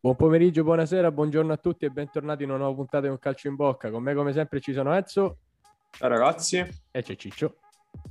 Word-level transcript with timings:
Buon 0.00 0.14
pomeriggio, 0.14 0.62
buonasera, 0.62 1.10
buongiorno 1.10 1.52
a 1.52 1.56
tutti 1.56 1.84
e 1.84 1.90
bentornati 1.90 2.44
in 2.44 2.50
una 2.50 2.58
nuova 2.58 2.74
puntata 2.74 3.04
di 3.06 3.08
Un 3.08 3.18
Calcio 3.18 3.48
in 3.48 3.56
Bocca. 3.56 3.90
Con 3.90 4.02
me 4.02 4.14
come 4.14 4.32
sempre 4.32 4.60
ci 4.60 4.72
sono 4.72 4.94
Enzo 4.94 5.38
Ciao 5.90 6.08
ragazzi. 6.08 6.58
e 6.58 7.02
c'è 7.02 7.16
Ciccio. 7.16 7.56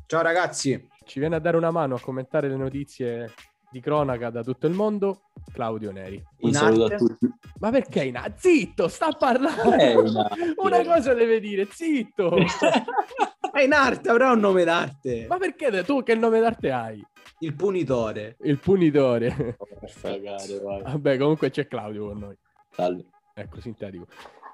Ciao 0.05 0.21
ragazzi. 0.21 0.85
Ci 1.05 1.19
viene 1.19 1.35
a 1.37 1.39
dare 1.39 1.55
una 1.55 1.71
mano 1.71 1.95
a 1.95 1.99
commentare 2.01 2.49
le 2.49 2.57
notizie 2.57 3.33
di 3.69 3.79
cronaca 3.79 4.29
da 4.29 4.43
tutto 4.43 4.67
il 4.67 4.73
mondo 4.73 5.21
Claudio 5.53 5.91
Neri. 5.91 6.15
In 6.39 6.47
Un 6.49 6.53
saluto 6.53 6.83
arte? 6.83 6.95
a 6.95 6.97
tutti. 6.97 7.29
Ma 7.59 7.70
perché 7.71 8.04
in 8.04 8.17
a- 8.17 8.33
Zitto, 8.35 8.88
sta 8.89 9.11
parlando! 9.13 9.71
Eh. 9.73 9.95
Una 10.57 10.83
cosa 10.83 11.13
deve 11.13 11.39
dire, 11.39 11.67
zitto! 11.71 12.35
È 13.57 13.63
in 13.63 13.73
arte, 13.73 14.09
avrà 14.09 14.29
un 14.33 14.39
nome 14.39 14.63
d'arte. 14.63 15.25
Ma 15.27 15.37
perché 15.37 15.83
tu 15.83 16.03
che 16.03 16.13
nome 16.13 16.39
d'arte 16.39 16.69
hai? 16.69 17.03
Il 17.39 17.55
punitore. 17.55 18.37
Il 18.41 18.59
punitore. 18.59 19.57
Vai. 20.03 20.83
Vabbè, 20.83 21.17
comunque 21.17 21.49
c'è 21.49 21.65
Claudio 21.65 22.09
con 22.09 22.20
noi. 22.20 22.38
Salve. 22.70 23.05
Ecco, 23.33 23.59
sintetico. 23.59 24.05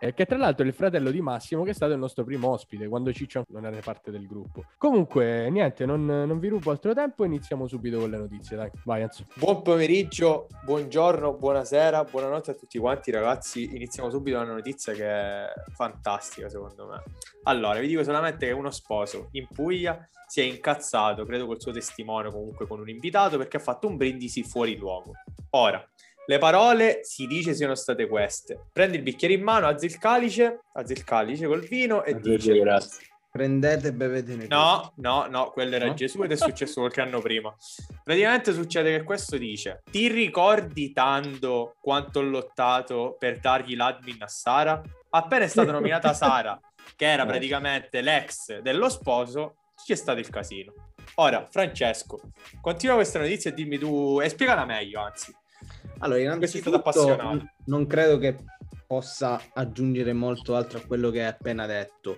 Eh, 0.04 0.14
che 0.14 0.26
tra 0.26 0.36
l'altro 0.36 0.66
è 0.66 0.68
il 0.68 0.74
fratello 0.74 1.12
di 1.12 1.22
Massimo, 1.22 1.64
che 1.64 1.70
è 1.70 1.74
stato 1.74 1.94
il 1.94 1.98
nostro 1.98 2.26
primo 2.26 2.50
ospite 2.50 2.90
quando 2.90 3.14
Ciccio 3.14 3.46
non 3.52 3.66
era 3.66 3.80
parte 3.80 4.12
del 4.12 4.28
gruppo. 4.28 4.66
Comunque, 4.78 5.50
niente, 5.50 5.86
non, 5.86 6.06
non 6.06 6.40
vi 6.40 6.50
rubo 6.50 6.72
altro 6.72 6.94
tempo, 6.94 7.24
iniziamo 7.24 7.68
subito 7.68 8.00
con 8.00 8.10
le 8.10 8.18
notizie. 8.18 8.58
Dai, 8.58 8.70
vai 8.84 9.04
Enzo. 9.04 9.26
Buon 9.36 9.62
pomeriggio, 9.62 10.48
buongiorno, 10.66 11.36
buonasera, 11.36 12.04
buonanotte 12.04 12.52
a 12.52 12.54
tutti 12.54 12.78
quanti 12.80 13.12
ragazzi. 13.12 13.74
Iniziamo 13.76 14.10
subito 14.10 14.36
da 14.36 14.44
una 14.44 14.56
notizia 14.56 14.92
che 14.92 15.08
è 15.08 15.54
fantastica 15.74 16.50
secondo 16.50 16.86
me. 16.86 17.02
Allora, 17.44 17.80
vi 17.80 17.88
dico 17.88 18.04
solamente 18.04 18.48
che 18.48 18.52
uno 18.52 18.72
sposo 18.72 19.30
in 19.32 19.48
Puglia 19.48 20.06
si 20.28 20.42
è 20.42 20.44
incazzato, 20.44 21.24
credo 21.24 21.46
col 21.46 21.62
suo 21.62 21.72
testimone, 21.72 22.30
comunque 22.30 22.68
con 22.68 22.82
un 22.82 22.90
invitato, 22.90 23.38
perché 23.38 23.56
ha 23.56 23.62
fatto 23.62 23.88
un 23.88 23.96
brindisi 23.96 24.44
fuori 24.44 24.76
luogo. 24.76 25.14
Ora, 25.52 25.82
le 26.26 26.38
parole 26.38 27.00
si 27.04 27.28
dice 27.28 27.54
siano 27.54 27.76
state 27.76 28.08
queste. 28.08 28.68
Prendi 28.72 28.98
il 28.98 29.04
bicchiere 29.04 29.34
in 29.34 29.44
mano, 29.44 29.68
alzi 29.68 29.86
il 29.86 29.98
calice, 29.98 30.62
alzi 30.74 30.94
il 30.94 31.04
calice 31.04 31.48
col 31.48 31.62
vino 31.62 32.04
e 32.04 32.20
dice... 32.20 32.58
Grazie. 32.60 33.08
Prendete 33.34 33.88
e 33.88 33.94
bevetene. 33.94 34.46
No, 34.46 34.94
no, 34.98 35.26
no, 35.26 35.50
quello 35.50 35.74
era 35.76 35.88
No? 35.88 35.96
Gesù 35.96 36.22
ed 36.22 36.32
è 36.32 36.36
successo 36.36 36.82
qualche 36.82 37.02
anno 37.02 37.20
prima. 37.20 37.52
Praticamente 38.04 38.54
succede 38.54 38.96
che 38.96 39.04
questo 39.04 39.38
dice: 39.38 39.82
Ti 39.90 40.08
ricordi 40.08 40.92
tanto 40.94 41.78
quanto 41.82 42.20
ho 42.20 42.22
lottato 42.22 43.16
per 43.18 43.40
dargli 43.40 43.76
l'admin 43.76 44.22
a 44.22 44.28
Sara? 44.28 44.80
Appena 45.10 45.46
è 45.46 45.48
stata 45.48 45.72
nominata 45.74 46.14
Sara, 46.14 46.60
che 46.96 47.06
era 47.08 47.26
praticamente 47.26 48.02
l'ex 48.02 48.60
dello 48.60 48.88
sposo, 48.88 49.56
c'è 49.84 49.96
stato 49.96 50.20
il 50.20 50.30
casino. 50.30 50.72
Ora, 51.16 51.48
Francesco, 51.50 52.20
continua 52.62 52.94
questa 52.94 53.18
notizia 53.18 53.50
e 53.50 53.56
dimmi 53.56 53.80
tu, 53.80 54.20
e 54.22 54.30
spiegala 54.30 54.64
meglio, 54.64 55.02
anzi. 55.02 55.34
Allora, 56.04 56.20
innanzitutto 56.20 56.84
non 57.66 57.88
credo 57.88 58.18
che 58.18 58.36
possa 58.86 59.42
aggiungere 59.54 60.12
molto 60.12 60.54
altro 60.56 60.80
a 60.80 60.82
quello 60.86 61.10
che 61.10 61.22
hai 61.22 61.28
appena 61.28 61.66
detto. 61.66 62.18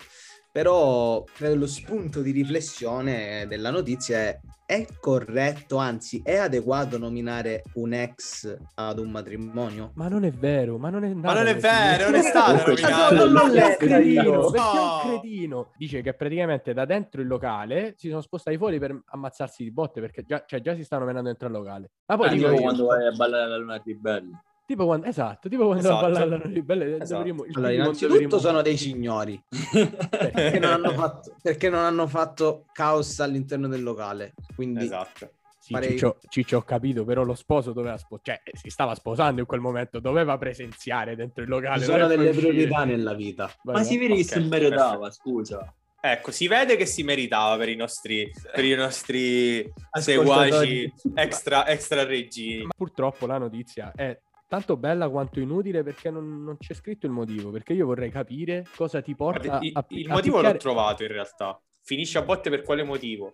Però 0.56 1.22
credo 1.34 1.56
lo 1.56 1.68
spunto 1.68 2.22
di 2.22 2.32
riflessione 2.32 3.46
della 3.46 3.72
notizia 3.72 4.20
è 4.20 4.40
è 4.66 4.84
corretto, 5.00 5.76
anzi 5.78 6.22
è 6.24 6.38
adeguato 6.38 6.98
nominare 6.98 7.62
un 7.74 7.94
ex 7.94 8.58
ad 8.76 8.98
un 8.98 9.12
matrimonio? 9.12 9.92
Ma 9.96 10.08
non 10.08 10.24
è 10.24 10.32
vero, 10.32 10.78
ma 10.80 10.90
non 10.90 11.04
è 11.04 11.14
Ma 11.14 11.34
non 11.34 11.46
è 11.48 11.56
vero, 11.58 12.06
non 12.06 12.16
è 12.16 12.24
stato 12.24 12.66
nominato. 12.70 13.16
Perché 13.16 13.60
è 13.62 13.66
un 13.68 13.76
cretino, 13.78 14.24
io. 14.24 14.50
perché 14.50 14.78
è 14.78 14.80
un 14.80 14.88
No. 14.88 15.02
cretino. 15.04 15.72
Dice 15.76 16.02
che 16.02 16.14
praticamente 16.16 16.74
da 16.74 16.86
dentro 16.86 17.20
il 17.22 17.28
locale 17.28 17.94
si 17.98 18.08
sono 18.08 18.22
spostati 18.22 18.58
fuori 18.58 18.80
per 18.80 18.98
ammazzarsi 19.06 19.62
di 19.62 19.72
botte 19.72 20.00
perché 20.02 20.24
già, 20.26 20.44
cioè, 20.48 20.62
già 20.62 20.74
si 20.74 20.84
stanno 20.86 21.04
menando 21.06 21.28
dentro 21.28 21.48
il 21.48 21.54
locale. 21.54 21.92
Ma 22.08 22.16
poi 22.18 22.28
Ah, 22.30 22.32
dico 22.34 22.56
quando 22.56 22.86
vai 22.86 23.06
a 23.06 23.12
ballare 23.12 23.50
la 23.50 23.58
luna 23.58 23.82
ribelle. 23.86 24.45
Tipo 24.66 24.86
quando, 24.86 25.06
esatto, 25.08 25.48
tipo 25.50 25.66
quando 25.66 25.82
Esatto. 25.84 26.02
ballano 26.10 26.42
le 26.46 26.62
belle 26.62 26.96
Esatto. 26.98 27.14
dovremmo- 27.24 27.46
Allora, 27.54 27.72
innanzitutto 27.72 28.14
dovremmo- 28.14 28.38
sono 28.40 28.62
dei 28.62 28.78
signori 28.78 29.42
perché 30.10 30.60
non 30.60 30.72
hanno 30.72 30.92
fatto, 30.92 31.36
perché 31.42 31.70
non 31.70 31.80
hanno 31.82 32.08
fatto 32.08 32.66
caos 32.72 33.20
all'interno 33.20 33.68
del 33.68 33.84
locale. 33.84 34.34
Quindi 34.56 34.84
Esatto. 34.84 35.30
Sì, 35.60 35.74
farei- 35.74 35.90
Ciccio, 35.92 36.18
Ciccio, 36.30 36.58
ho 36.58 36.62
capito, 36.62 37.04
però 37.06 37.24
lo 37.24 37.34
sposo 37.34 37.74
doveva 37.74 37.98
sposare, 37.98 38.22
cioè 38.44 38.56
si 38.56 38.70
stava 38.70 38.94
sposando 38.94 39.42
in 39.42 39.48
quel 39.48 39.62
momento, 39.62 40.00
doveva 40.00 40.38
presenziare 40.38 41.16
dentro 41.16 41.42
il 41.42 41.50
locale. 41.50 41.80
ci 41.80 41.86
sono 41.86 42.06
delle 42.06 42.30
uscire. 42.30 42.48
priorità 42.50 42.84
nella 42.86 43.14
vita. 43.16 43.52
Vai, 43.64 43.76
Ma 43.76 43.84
si 43.84 43.98
vede 43.98 44.14
che 44.14 44.22
Ok, 44.22 44.28
si 44.28 44.40
meritava, 44.48 45.10
scusa. 45.10 45.74
Ecco, 46.00 46.30
si 46.30 46.48
vede 46.48 46.76
che 46.76 46.86
si 46.86 47.02
meritava 47.02 47.58
per 47.58 47.70
i 47.70 47.76
nostri, 47.76 48.32
per 48.54 48.64
i 48.64 48.76
nostri 48.76 49.68
seguaci 49.92 50.94
extra, 51.16 51.68
extra 51.68 52.04
regini. 52.04 52.62
Ma 52.66 52.70
purtroppo 52.78 53.26
la 53.26 53.40
notizia 53.40 53.92
è 53.96 54.16
tanto 54.48 54.78
bella 54.78 55.10
quanto 55.10 55.40
inutile 55.40 55.84
perché 55.84 56.10
non, 56.10 56.44
non 56.44 56.58
c'è 56.58 56.74
scritto 56.74 57.06
il 57.06 57.12
motivo, 57.12 57.52
perché 57.52 57.74
io 57.74 57.86
vorrei 57.86 58.10
capire 58.10 58.66
cosa 58.76 59.02
ti 59.02 59.16
porta 59.16 59.48
Guarda, 59.48 59.66
il, 59.66 59.72
a, 59.74 59.86
il 59.90 60.10
a 60.10 60.14
motivo 60.14 60.36
l'ho 60.36 60.42
picchiare- 60.42 60.60
trovato 60.60 61.04
in 61.04 61.10
realtà. 61.10 61.60
Finisce 61.84 62.18
a 62.18 62.24
botte 62.24 62.50
per 62.50 62.64
quale 62.64 62.84
motivo? 62.84 63.34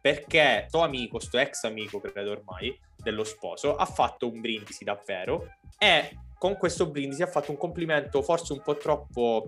Perché 0.00 0.64
sto 0.66 0.80
amico, 0.80 1.20
sto 1.20 1.38
ex 1.38 1.62
amico, 1.64 2.00
credo 2.00 2.32
ormai, 2.32 2.76
dello 2.96 3.22
sposo, 3.22 3.76
ha 3.76 3.86
fatto 3.86 4.28
un 4.28 4.40
brindisi 4.40 4.82
davvero 4.82 5.46
e 5.78 6.10
con 6.36 6.56
questo 6.56 6.90
brindisi 6.90 7.22
ha 7.22 7.28
fatto 7.28 7.52
un 7.52 7.56
complimento 7.56 8.20
forse 8.22 8.52
un 8.52 8.62
po' 8.62 8.76
troppo, 8.76 9.46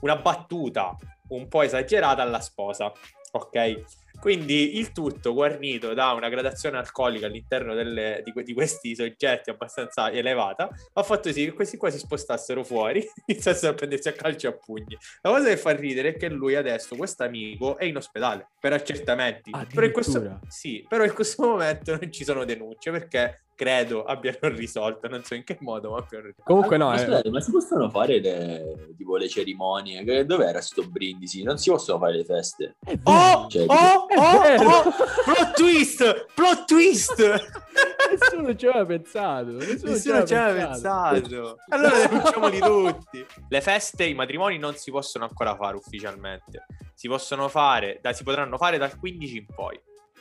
una 0.00 0.14
battuta 0.14 0.96
un 1.28 1.48
po' 1.48 1.62
esagerata 1.62 2.22
alla 2.22 2.40
sposa, 2.40 2.92
ok? 3.32 3.82
Quindi 4.20 4.78
il 4.78 4.92
tutto 4.92 5.32
guarnito 5.32 5.94
da 5.94 6.12
una 6.12 6.28
gradazione 6.28 6.78
alcolica 6.78 7.26
all'interno 7.26 7.74
delle- 7.74 8.22
di, 8.24 8.32
que- 8.32 8.42
di 8.42 8.52
questi 8.54 8.94
soggetti 8.94 9.50
abbastanza 9.50 10.10
elevata 10.10 10.68
ha 10.92 11.02
fatto 11.02 11.32
sì 11.32 11.44
che 11.44 11.52
questi 11.52 11.76
qua 11.76 11.90
si 11.90 11.98
spostassero 11.98 12.64
fuori, 12.64 13.06
iniziassero 13.26 13.72
a 13.72 13.74
prendersi 13.74 14.08
a 14.08 14.12
calci 14.12 14.46
e 14.46 14.48
a 14.50 14.52
pugni. 14.52 14.96
La 15.22 15.30
cosa 15.30 15.48
che 15.48 15.56
fa 15.56 15.70
ridere 15.70 16.10
è 16.10 16.16
che 16.16 16.28
lui 16.28 16.54
adesso, 16.54 16.96
questo 16.96 17.24
amico, 17.24 17.76
è 17.76 17.84
in 17.84 17.96
ospedale 17.96 18.48
per 18.58 18.72
accertamenti. 18.72 19.50
Però 19.72 19.86
in, 19.86 19.92
questo, 19.92 20.40
sì, 20.48 20.84
però 20.88 21.04
in 21.04 21.12
questo 21.14 21.46
momento 21.46 21.96
non 21.96 22.12
ci 22.12 22.24
sono 22.24 22.44
denunce 22.44 22.90
perché 22.90 23.45
credo 23.56 24.04
abbiano 24.04 24.38
risolto, 24.54 25.08
non 25.08 25.24
so 25.24 25.34
in 25.34 25.42
che 25.42 25.56
modo, 25.60 25.90
ma 25.90 25.96
abbiano 25.98 26.26
risolto. 26.26 26.44
Comunque 26.44 26.76
no, 26.76 26.88
ma, 26.90 26.94
eh, 26.94 26.98
scusate, 26.98 27.30
ma 27.30 27.40
si 27.40 27.50
possono 27.50 27.90
fare 27.90 28.20
le, 28.20 28.94
tipo 28.96 29.16
le 29.16 29.28
cerimonie? 29.28 30.04
Che- 30.04 30.24
Dov'era 30.24 30.60
sto 30.60 30.86
brindisi? 30.86 31.42
Non 31.42 31.58
si 31.58 31.70
possono 31.70 31.98
fare 31.98 32.16
le 32.18 32.24
feste. 32.24 32.76
vero. 32.80 33.00
Oh, 33.04 33.48
Cioè, 33.48 33.64
oh, 33.66 34.08
è 34.08 34.58
oh, 34.60 34.64
oh, 34.64 34.92
plot 35.24 35.54
twist, 35.54 36.26
plot 36.34 36.64
twist. 36.66 37.16
nessuno 38.10 38.54
ci 38.54 38.66
aveva 38.66 38.86
pensato. 38.86 39.50
Nessuno, 39.52 39.90
Nessuno 39.92 40.24
ci 40.24 40.34
aveva 40.34 40.68
pensato. 40.68 41.56
Allora 41.70 42.06
denunciamoli 42.06 42.58
tutti. 42.60 43.26
Le 43.48 43.60
feste, 43.60 44.04
i 44.04 44.14
matrimoni 44.14 44.58
non 44.58 44.74
si 44.74 44.90
possono 44.90 45.24
ancora 45.24 45.56
fare 45.56 45.76
ufficialmente. 45.76 46.66
Si 46.94 47.08
possono 47.08 47.48
fare, 47.48 47.98
da- 48.02 48.12
si 48.12 48.22
potranno 48.22 48.56
fare 48.58 48.78
dal 48.78 48.96
15 48.98 49.36
in 49.36 49.46
poi. 49.54 49.80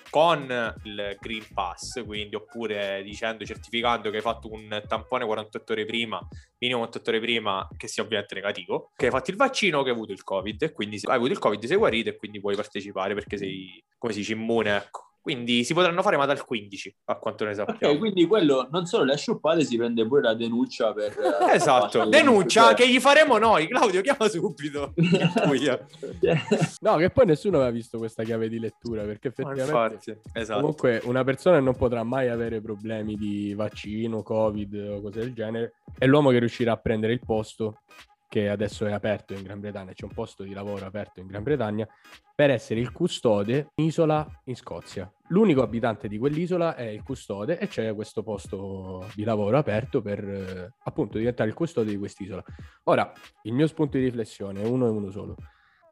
Con 0.09 0.75
il 0.83 1.17
Green 1.19 1.45
Pass, 1.53 2.03
quindi 2.05 2.35
oppure 2.35 3.01
dicendo, 3.03 3.45
certificando 3.45 4.09
che 4.09 4.17
hai 4.17 4.21
fatto 4.21 4.49
un 4.51 4.81
tampone 4.87 5.25
48 5.25 5.73
ore 5.73 5.85
prima, 5.85 6.25
minimo 6.59 6.79
48 6.79 7.09
ore 7.09 7.19
prima, 7.19 7.67
che 7.75 7.87
sia 7.87 8.03
ovviamente 8.03 8.35
negativo, 8.35 8.91
che 8.95 9.05
hai 9.05 9.11
fatto 9.11 9.31
il 9.31 9.37
vaccino 9.37 9.83
che 9.83 9.89
hai 9.89 9.95
avuto 9.95 10.11
il 10.11 10.23
Covid. 10.23 10.61
E 10.61 10.71
quindi 10.71 10.99
hai 11.03 11.15
avuto 11.15 11.31
il 11.31 11.39
Covid 11.39 11.65
sei 11.65 11.77
guarito 11.77 12.09
e 12.09 12.15
quindi 12.15 12.39
puoi 12.39 12.55
partecipare 12.55 13.13
perché 13.13 13.37
sei, 13.37 13.83
come 13.97 14.13
si 14.13 14.19
dice, 14.19 14.33
immune, 14.33 14.75
ecco. 14.75 15.14
Quindi 15.25 15.63
si 15.63 15.73
potranno 15.73 16.03
fare 16.03 16.17
ma 16.17 16.27
dal 16.27 16.45
15, 16.45 16.97
a 17.05 17.15
quanto 17.15 17.45
ne 17.45 17.55
sappiamo. 17.55 17.93
Ok, 17.93 17.97
quindi 17.97 18.27
quello 18.27 18.67
non 18.69 18.85
solo 18.85 19.05
le 19.05 19.13
asciuppate, 19.13 19.63
si 19.63 19.75
prende 19.75 20.05
pure 20.05 20.21
la 20.21 20.35
denuncia 20.35 20.93
per... 20.93 21.17
eh, 21.17 21.49
Esatto, 21.55 22.05
denuncia 22.05 22.75
che 22.75 22.87
gli 22.87 22.99
faremo 22.99 23.39
noi. 23.39 23.67
Claudio, 23.67 24.01
chiama 24.01 24.29
subito. 24.29 24.93
No, 26.81 26.97
che 26.97 27.09
poi 27.09 27.25
nessuno 27.25 27.55
aveva 27.57 27.71
visto 27.71 27.97
questa 27.97 28.21
chiave 28.21 28.49
di 28.49 28.59
lettura 28.59 29.01
perché 29.01 29.33
Ma 29.37 29.51
effettivamente 29.51 30.11
infatti, 30.11 30.37
esatto. 30.37 30.59
comunque 30.59 31.01
una 31.05 31.23
persona 31.23 31.59
non 31.59 31.75
potrà 31.75 32.03
mai 32.03 32.29
avere 32.29 32.61
problemi 32.61 33.15
di 33.15 33.55
vaccino, 33.55 34.21
covid 34.21 34.75
o 34.75 35.01
cose 35.01 35.21
del 35.21 35.33
genere. 35.33 35.73
È 35.97 36.05
l'uomo 36.05 36.29
che 36.29 36.37
riuscirà 36.37 36.73
a 36.73 36.77
prendere 36.77 37.13
il 37.13 37.21
posto 37.25 37.79
che 38.27 38.49
adesso 38.49 38.85
è 38.85 38.91
aperto 38.91 39.33
in 39.33 39.43
Gran 39.43 39.59
Bretagna, 39.59 39.93
c'è 39.93 40.05
un 40.05 40.13
posto 40.13 40.43
di 40.43 40.53
lavoro 40.53 40.85
aperto 40.85 41.19
in 41.19 41.27
Gran 41.27 41.43
Bretagna 41.43 41.87
per 42.35 42.49
essere 42.49 42.79
il 42.79 42.91
custode 42.91 43.67
in 43.75 43.85
isola 43.85 44.27
in 44.45 44.55
Scozia. 44.55 45.11
L'unico 45.29 45.61
abitante 45.61 46.07
di 46.07 46.17
quell'isola 46.17 46.75
è 46.75 46.83
il 46.83 47.01
custode 47.01 47.57
e 47.57 47.67
c'è 47.67 47.93
questo 47.95 48.23
posto 48.23 49.07
di 49.15 49.23
lavoro 49.23 49.57
aperto 49.57 50.01
per 50.01 50.23
eh, 50.23 50.73
appunto 50.83 51.17
diventare 51.17 51.49
il 51.49 51.55
custode 51.55 51.91
di 51.91 51.97
quest'isola. 51.97 52.43
Ora, 52.83 53.11
il 53.43 53.53
mio 53.53 53.67
spunto 53.67 53.97
di 53.97 54.03
riflessione 54.03 54.61
è 54.61 54.65
uno 54.65 54.85
e 54.87 54.89
uno 54.89 55.11
solo. 55.11 55.35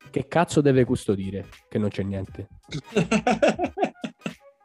Che 0.10 0.28
cazzo 0.28 0.62
deve 0.62 0.84
custodire? 0.84 1.48
Che 1.70 1.78
non 1.78 1.90
c'è 1.90 2.04
niente. 2.04 2.50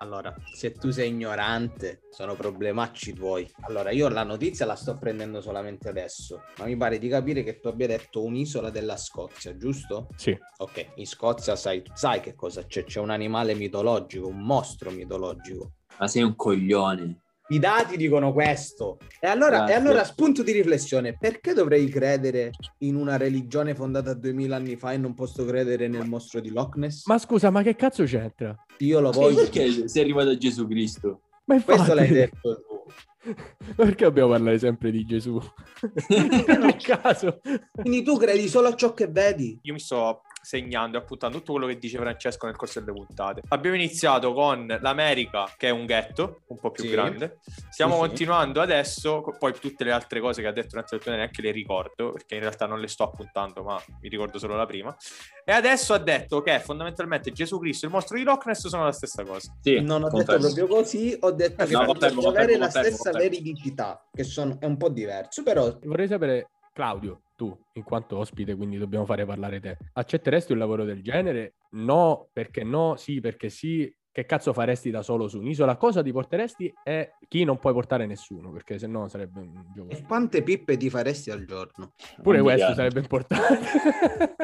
Allora, 0.01 0.33
se 0.53 0.73
tu 0.73 0.91
sei 0.91 1.09
ignorante, 1.09 2.03
sono 2.11 2.37
problemacci 2.37 3.13
tuoi. 3.15 3.51
Allora, 3.63 3.91
io 3.91 4.09
la 4.09 4.23
notizia 4.23 4.65
la 4.65 4.77
sto 4.77 4.97
prendendo 4.97 5.41
solamente 5.41 5.89
adesso, 5.89 6.41
ma 6.59 6.67
mi 6.67 6.77
pare 6.77 6.99
di 6.99 7.09
capire 7.09 7.43
che 7.43 7.59
tu 7.59 7.67
abbia 7.67 7.89
detto 7.89 8.23
un'isola 8.23 8.71
della 8.71 8.97
Scozia, 8.97 9.57
giusto? 9.57 10.07
Sì, 10.17 10.39
Ok, 10.61 10.93
in 10.97 11.07
Scozia 11.07 11.57
sai, 11.57 11.83
sai 11.95 12.21
che 12.21 12.35
cosa 12.35 12.65
c'è? 12.65 12.85
C'è 12.85 13.01
un 13.01 13.11
animale 13.11 13.55
mitologico, 13.55 14.29
un 14.29 14.39
mostro 14.41 14.91
mitologico. 14.91 15.73
Ma 15.99 16.07
sei 16.07 16.23
un 16.23 16.37
coglione. 16.37 17.23
I 17.51 17.59
dati 17.59 17.97
dicono 17.97 18.33
questo. 18.33 18.99
E 19.19 19.27
allora, 19.27 19.67
e 19.67 19.73
allora, 19.73 20.05
spunto 20.05 20.43
di 20.43 20.53
riflessione, 20.53 21.17
perché 21.17 21.55
dovrei 21.55 21.89
credere 21.89 22.51
in 22.79 22.95
una 22.95 23.17
religione 23.17 23.75
fondata 23.75 24.13
2000 24.13 24.55
anni 24.55 24.77
fa 24.77 24.93
e 24.93 24.99
non 24.99 25.15
posso 25.15 25.47
credere 25.47 25.89
nel 25.89 26.07
mostro 26.07 26.41
di 26.41 26.51
Loch 26.51 26.77
Ness? 26.77 27.07
Ma 27.07 27.17
scusa, 27.17 27.49
ma 27.51 27.63
che 27.63 27.75
cazzo 27.75 28.05
c'entra? 28.05 28.55
io 28.79 29.01
lo 29.01 29.11
voglio. 29.13 29.37
perché 29.49 29.89
sei 29.89 30.03
arrivato 30.03 30.31
a 30.31 30.37
Gesù 30.37 30.67
Cristo? 30.67 31.23
Ma 31.45 31.55
infatti, 31.55 31.77
Questo 31.79 31.95
l'hai 31.95 32.09
detto 32.09 32.63
tu. 32.67 32.79
Perché 33.77 34.05
dobbiamo 34.05 34.31
parlare 34.31 34.59
sempre 34.59 34.91
di 34.91 35.05
Gesù? 35.05 35.37
a 35.41 36.77
caso. 36.77 37.41
Quindi 37.73 38.03
tu 38.03 38.17
credi 38.17 38.49
solo 38.49 38.69
a 38.69 38.75
ciò 38.75 38.95
che 38.95 39.09
vedi? 39.09 39.59
Io 39.63 39.73
mi 39.73 39.81
sto 39.81 40.23
segnando 40.53 40.97
e 40.97 41.01
appuntando 41.03 41.37
tutto 41.39 41.53
quello 41.53 41.67
che 41.67 41.77
dice 41.77 41.99
Francesco 41.99 42.47
nel 42.47 42.57
corso 42.57 42.81
delle 42.81 42.93
puntate. 42.93 43.43
Abbiamo 43.49 43.77
iniziato 43.77 44.33
con 44.33 44.67
l'America, 44.81 45.45
che 45.59 45.69
è 45.69 45.71
un 45.71 45.85
ghetto 45.85 46.41
un 46.47 46.59
po' 46.59 46.71
più 46.71 46.85
Sì. 46.85 46.91
grande. 46.91 47.41
Stiamo 47.69 47.93
Sì, 47.97 48.01
sì. 48.01 48.07
continuando 48.09 48.63
adesso, 48.63 49.21
co- 49.21 49.37
poi 49.37 49.53
tutte 49.53 49.85
le 49.85 49.93
altre 49.93 50.21
cose 50.21 50.41
che 50.41 50.49
ha 50.49 50.53
detto 50.53 50.69
durante 50.71 50.99
la 51.11 51.17
neanche 51.17 51.43
le 51.43 51.51
ricordo, 51.51 52.13
perché 52.13 52.37
in 52.37 52.41
realtà 52.41 52.65
non 52.65 52.81
le 52.81 52.89
sto 52.89 53.03
appuntando, 53.03 53.63
ma 53.63 53.79
mi 54.01 54.09
ricordo 54.09 54.39
solo 54.39 54.57
la 54.57 54.65
prima. 54.65 54.97
E 55.45 55.53
adesso 55.53 55.93
ha 55.93 55.99
detto 55.99 56.41
che 56.41 56.59
fondamentalmente 56.61 57.31
Gesù 57.31 57.59
Cristo 57.59 57.85
e 57.85 57.89
il 57.89 57.95
mostro 57.95 58.17
di 58.17 58.23
Loch 58.23 58.47
Ness 58.47 58.69
sono 58.69 58.85
la 58.85 58.93
stessa 58.93 59.25
cosa. 59.25 59.55
Sì, 59.61 59.81
Non 59.81 60.03
ho 60.03 60.09
confermo. 60.09 60.45
detto 60.45 60.55
proprio 60.55 60.77
così, 60.79 61.15
ho 61.21 61.31
detto 61.33 61.67
che 61.67 61.73
No, 61.73 61.85
confermo, 61.85 62.27
avere 62.27 62.57
la 62.57 62.65
confermo, 62.69 62.89
stessa 62.89 63.11
confermo. 63.11 63.19
veridicità, 63.19 64.09
che 64.15 64.25
sono, 64.25 64.57
è 64.59 64.65
un 64.65 64.79
po' 64.79 64.89
diverso, 64.89 65.43
però 65.43 65.77
Vorrei 65.83 66.09
sapere, 66.09 66.49
Claudio, 66.73 67.21
tu, 67.39 67.57
in 67.75 67.85
quanto 67.85 68.17
ospite, 68.19 68.57
quindi 68.57 68.79
dobbiamo 68.79 69.05
fare 69.05 69.25
parlare 69.25 69.61
te, 69.61 69.79
accetteresti 69.93 70.51
un 70.51 70.59
lavoro 70.59 70.85
del 70.85 71.05
genere? 71.05 71.55
No, 71.71 72.29
perché 72.33 72.65
no, 72.65 72.97
sì, 72.97 73.21
perché 73.21 73.49
sì. 73.49 73.95
Che 74.11 74.27
cazzo 74.27 74.53
faresti 74.53 74.91
da 74.91 75.03
solo 75.03 75.29
su 75.29 75.39
un'isola? 75.39 75.77
Cosa 75.77 76.03
ti 76.03 76.11
porteresti 76.11 76.75
e 76.83 77.13
chi 77.29 77.45
non 77.45 77.61
puoi 77.61 77.73
portare 77.73 78.05
nessuno, 78.05 78.51
perché 78.51 78.77
se 78.77 78.89
no 78.89 79.07
sarebbe 79.07 79.39
un 79.39 79.65
gioco. 79.73 79.91
e 79.91 80.03
quante 80.03 80.43
pippe 80.43 80.77
ti 80.77 80.91
faresti 80.91 81.31
al 81.31 81.45
giorno? 81.45 81.93
Pure 82.21 82.41
questo 82.41 82.75
sarebbe 82.75 82.99
importante. 82.99 83.59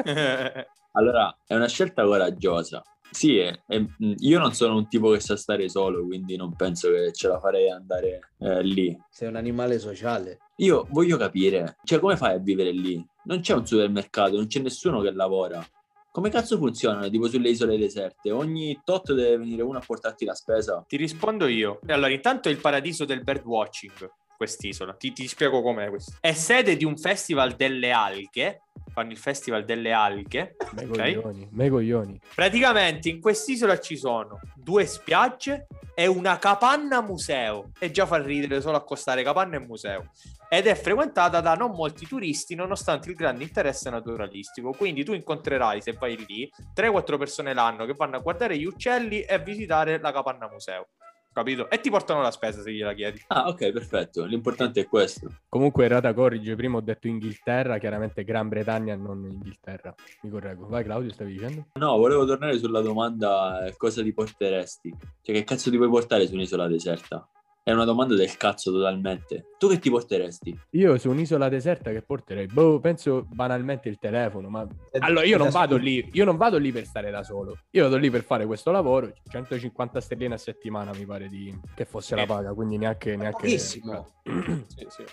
Allora, 0.96 1.37
è 1.44 1.56
una 1.56 1.67
scelta 1.67 2.05
coraggiosa. 2.05 2.81
Sì, 3.11 3.39
è- 3.39 3.56
è- 3.67 3.85
io 3.99 4.39
non 4.39 4.53
sono 4.55 4.77
un 4.77 4.89
tipo 4.89 5.11
che 5.12 5.21
sa 5.21 5.37
stare 5.37 5.69
solo, 5.69 6.05
quindi 6.05 6.37
non 6.37 6.55
penso 6.56 6.91
che 6.91 7.12
ce 7.12 7.29
la 7.29 7.39
farei 7.39 7.71
andare 7.71 8.33
eh, 8.39 8.62
lì. 8.62 8.99
Sei 9.11 9.29
un 9.29 9.37
animale 9.37 9.79
sociale. 9.79 10.39
Io 10.56 10.87
voglio 10.91 11.17
capire, 11.17 11.77
cioè 11.85 11.99
come 12.01 12.17
fai 12.17 12.35
a 12.35 12.39
vivere 12.39 12.71
lì? 12.73 13.05
Non 13.25 13.41
c'è 13.41 13.55
un 13.55 13.67
supermercato, 13.67 14.37
non 14.37 14.47
c'è 14.47 14.61
nessuno 14.61 15.01
che 15.01 15.12
lavora. 15.12 15.65
Come 16.11 16.31
cazzo 16.31 16.56
funzionano, 16.59 17.09
tipo 17.11 17.29
sulle 17.29 17.49
isole 17.51 17.77
deserte? 17.77 18.31
Ogni 18.31 18.81
tot 18.85 19.12
deve 19.12 19.39
venire 19.39 19.62
uno 19.62 19.79
a 19.79 19.83
portarti 19.85 20.25
la 20.25 20.35
spesa. 20.35 20.85
Ti 20.87 20.97
rispondo 20.97 21.47
io. 21.47 21.81
Allora, 21.87 22.11
intanto 22.12 22.49
è 22.49 22.53
il 22.53 22.59
paradiso 22.59 23.05
del 23.05 23.23
birdwatching, 23.25 24.11
quest'isola. 24.36 24.94
Ti, 24.94 25.12
ti 25.12 25.28
spiego 25.28 25.62
com'è 25.62 25.88
questo. 25.88 26.16
È 26.20 26.32
sede 26.32 26.76
di 26.76 26.84
un 26.84 26.96
festival 26.96 27.54
delle 27.54 27.90
alghe. 27.92 28.62
Fanno 28.92 29.10
il 29.10 29.19
festival 29.19 29.64
delle 29.64 29.92
alghe. 29.92 30.56
Me 30.72 30.84
Ok? 30.84 30.88
coglioni, 30.90 31.48
me 31.52 31.69
coglioni. 31.69 32.20
Praticamente 32.34 33.08
in 33.08 33.20
quest'isola 33.20 33.78
ci 33.78 33.96
sono 33.96 34.40
due 34.54 34.86
spiagge 34.86 35.66
e 35.94 36.06
una 36.06 36.38
capanna 36.38 37.00
museo. 37.00 37.70
E 37.78 37.90
già 37.90 38.06
fa 38.06 38.22
ridere 38.22 38.60
solo 38.60 38.76
accostare 38.76 39.22
capanna 39.22 39.56
e 39.56 39.60
museo. 39.60 40.10
Ed 40.48 40.66
è 40.66 40.75
frequentata 40.76 41.40
da 41.40 41.54
non 41.54 41.72
molti 41.72 42.06
turisti 42.06 42.54
nonostante 42.54 43.10
il 43.10 43.16
grande 43.16 43.42
interesse 43.42 43.90
naturalistico. 43.90 44.70
Quindi 44.70 45.02
tu 45.02 45.12
incontrerai, 45.12 45.81
se 45.81 45.92
vai 45.92 46.16
lì, 46.28 46.48
3-4 46.75 47.19
persone 47.19 47.54
l'anno 47.54 47.86
che 47.86 47.94
vanno 47.94 48.16
a 48.16 48.20
guardare 48.20 48.56
gli 48.56 48.64
uccelli 48.64 49.22
e 49.22 49.34
a 49.34 49.38
visitare 49.38 49.98
la 49.98 50.12
capanna 50.12 50.48
museo. 50.48 50.88
Capito? 51.34 51.69
E 51.69 51.81
ti 51.81 51.90
portano 51.90 52.22
la 52.22 52.31
spesa 52.31 52.62
se 52.62 52.72
gliela 52.72 52.92
chiedi. 52.92 53.20
Ah, 53.26 53.48
ok, 53.48 53.72
perfetto. 53.72 54.25
L'importante 54.25 54.82
è 54.82 54.86
questo. 54.86 55.28
Comunque, 55.48 55.84
errata 55.84 56.14
corrige, 56.14 56.54
prima 56.54 56.76
ho 56.76 56.81
detto 56.81 57.08
Inghilterra, 57.08 57.78
chiaramente 57.78 58.22
Gran 58.22 58.48
Bretagna, 58.48 58.94
non 58.94 59.26
Inghilterra. 59.28 59.92
Mi 60.22 60.31
correggo. 60.31 60.69
Vai 60.69 60.84
Claudio, 60.84 61.10
stavi 61.12 61.32
dicendo? 61.32 61.66
No, 61.72 61.96
volevo 61.96 62.25
tornare 62.25 62.56
sulla 62.56 62.81
domanda 62.81 63.66
eh, 63.66 63.76
cosa 63.76 64.00
ti 64.00 64.14
porteresti? 64.14 64.94
Cioè, 65.22 65.34
che 65.34 65.42
cazzo 65.42 65.70
ti 65.70 65.76
puoi 65.76 65.88
portare 65.88 66.28
su 66.28 66.34
un'isola 66.34 66.69
deserta? 66.69 67.28
È 67.66 67.72
una 67.72 67.87
domanda 67.87 68.14
del 68.14 68.37
cazzo 68.37 68.70
totalmente. 68.70 69.46
Tu 69.56 69.69
che 69.70 69.78
ti 69.78 69.88
porteresti? 69.88 70.55
Io 70.72 70.99
su 70.99 71.08
un'isola 71.08 71.49
deserta 71.49 71.90
che 71.93 72.02
porterei, 72.02 72.46
boh, 72.46 72.78
penso 72.78 73.25
banalmente 73.26 73.88
il 73.88 73.96
telefono, 73.99 74.50
ma 74.50 74.66
allora 74.99 75.25
io 75.25 75.38
non 75.38 75.49
vado 75.49 75.76
lì, 75.78 76.06
io 76.12 76.26
non 76.26 76.37
vado 76.37 76.58
lì 76.58 76.70
per 76.72 76.84
stare 76.84 77.11
da 77.11 77.22
solo. 77.22 77.56
Io 77.70 77.84
vado 77.84 77.96
lì 77.96 78.11
per 78.11 78.22
fare 78.22 78.44
questo 78.44 78.70
lavoro, 78.70 79.11
150 79.31 79.99
sterline 80.02 80.34
a 80.34 80.37
settimana 80.37 80.90
mi 80.94 81.06
pare 81.06 81.26
di 81.28 81.58
che 81.75 81.87
fosse 81.87 82.14
la 82.14 82.25
Eh. 82.25 82.26
paga, 82.26 82.52
quindi 82.52 82.76
neanche 82.76 83.16
neanche 83.16 83.46
Pochissimo. 83.46 84.08
Sì, 84.69 84.87
sì. 84.90 85.05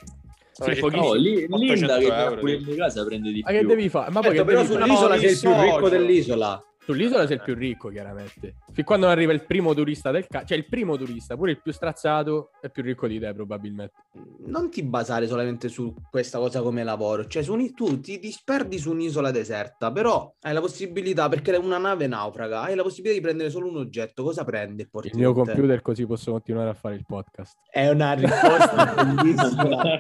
Sì. 0.52 0.80
Oh, 0.84 1.14
lì, 1.16 1.46
800 1.50 1.56
Linda 1.58 1.98
che 2.00 2.06
euro, 2.06 2.40
pure 2.42 2.56
lì. 2.58 2.70
in 2.72 2.76
casa 2.76 3.06
prende 3.06 3.32
di 3.32 3.42
Ma 3.42 3.52
che 3.52 3.60
più. 3.60 3.68
devi 3.70 3.88
fare? 3.88 4.12
Ma 4.12 4.20
poi 4.20 4.36
Certo, 4.36 4.38
che 4.40 4.44
però 4.44 4.62
devi 4.62 4.68
su 4.68 4.74
fare? 4.78 4.90
un'isola 4.92 5.16
No, 5.16 5.22
sei 5.22 5.32
il 5.32 5.40
più 5.40 5.54
ricco 5.62 5.90
dell'isola. 5.90 6.66
Sull'isola 6.84 7.28
sei 7.28 7.36
il 7.36 7.44
più 7.44 7.54
ricco, 7.54 7.90
chiaramente. 7.90 8.56
Fin 8.74 8.84
quando 8.84 9.08
arriva 9.08 9.32
il 9.34 9.46
primo 9.46 9.76
turista 9.76 10.10
del 10.10 10.26
cazzo, 10.28 10.48
cioè 10.48 10.58
il 10.58 10.66
primo 10.68 10.98
turista, 10.98 11.36
pure 11.38 11.52
il 11.52 11.62
più 11.62 11.72
strazzato, 11.72 12.50
è 12.60 12.70
più 12.72 12.82
ricco 12.82 13.08
di 13.08 13.20
te, 13.20 13.32
probabilmente. 13.36 13.94
Non 14.48 14.72
ti 14.72 14.82
basare 14.82 15.28
solamente 15.28 15.70
su 15.70 15.94
questa 16.10 16.40
cosa 16.40 16.62
come 16.64 16.84
lavoro, 16.84 17.28
cioè 17.28 17.44
su 17.44 17.54
un- 17.54 17.72
tu 17.76 18.00
ti 18.00 18.18
disperdi 18.18 18.80
su 18.80 18.90
un'isola 18.92 19.30
deserta, 19.30 19.92
però 19.92 20.34
hai 20.42 20.54
la 20.54 20.60
possibilità, 20.60 21.30
perché 21.30 21.56
una 21.56 21.78
nave 21.78 22.08
naufraga, 22.08 22.62
hai 22.62 22.76
la 22.76 22.82
possibilità 22.82 23.16
di 23.16 23.22
prendere 23.24 23.52
solo 23.52 23.68
un 23.70 23.78
oggetto, 23.78 24.24
cosa 24.24 24.44
prende? 24.44 24.88
porti 24.88 25.10
Il 25.10 25.18
mio 25.18 25.34
computer, 25.34 25.82
così 25.84 26.08
posso 26.08 26.32
continuare 26.32 26.70
a 26.70 26.74
fare 26.74 26.96
il 26.96 27.06
podcast. 27.06 27.58
È 27.70 27.90
una 27.90 28.14
risposta 28.14 28.96
bellissima. 29.14 29.98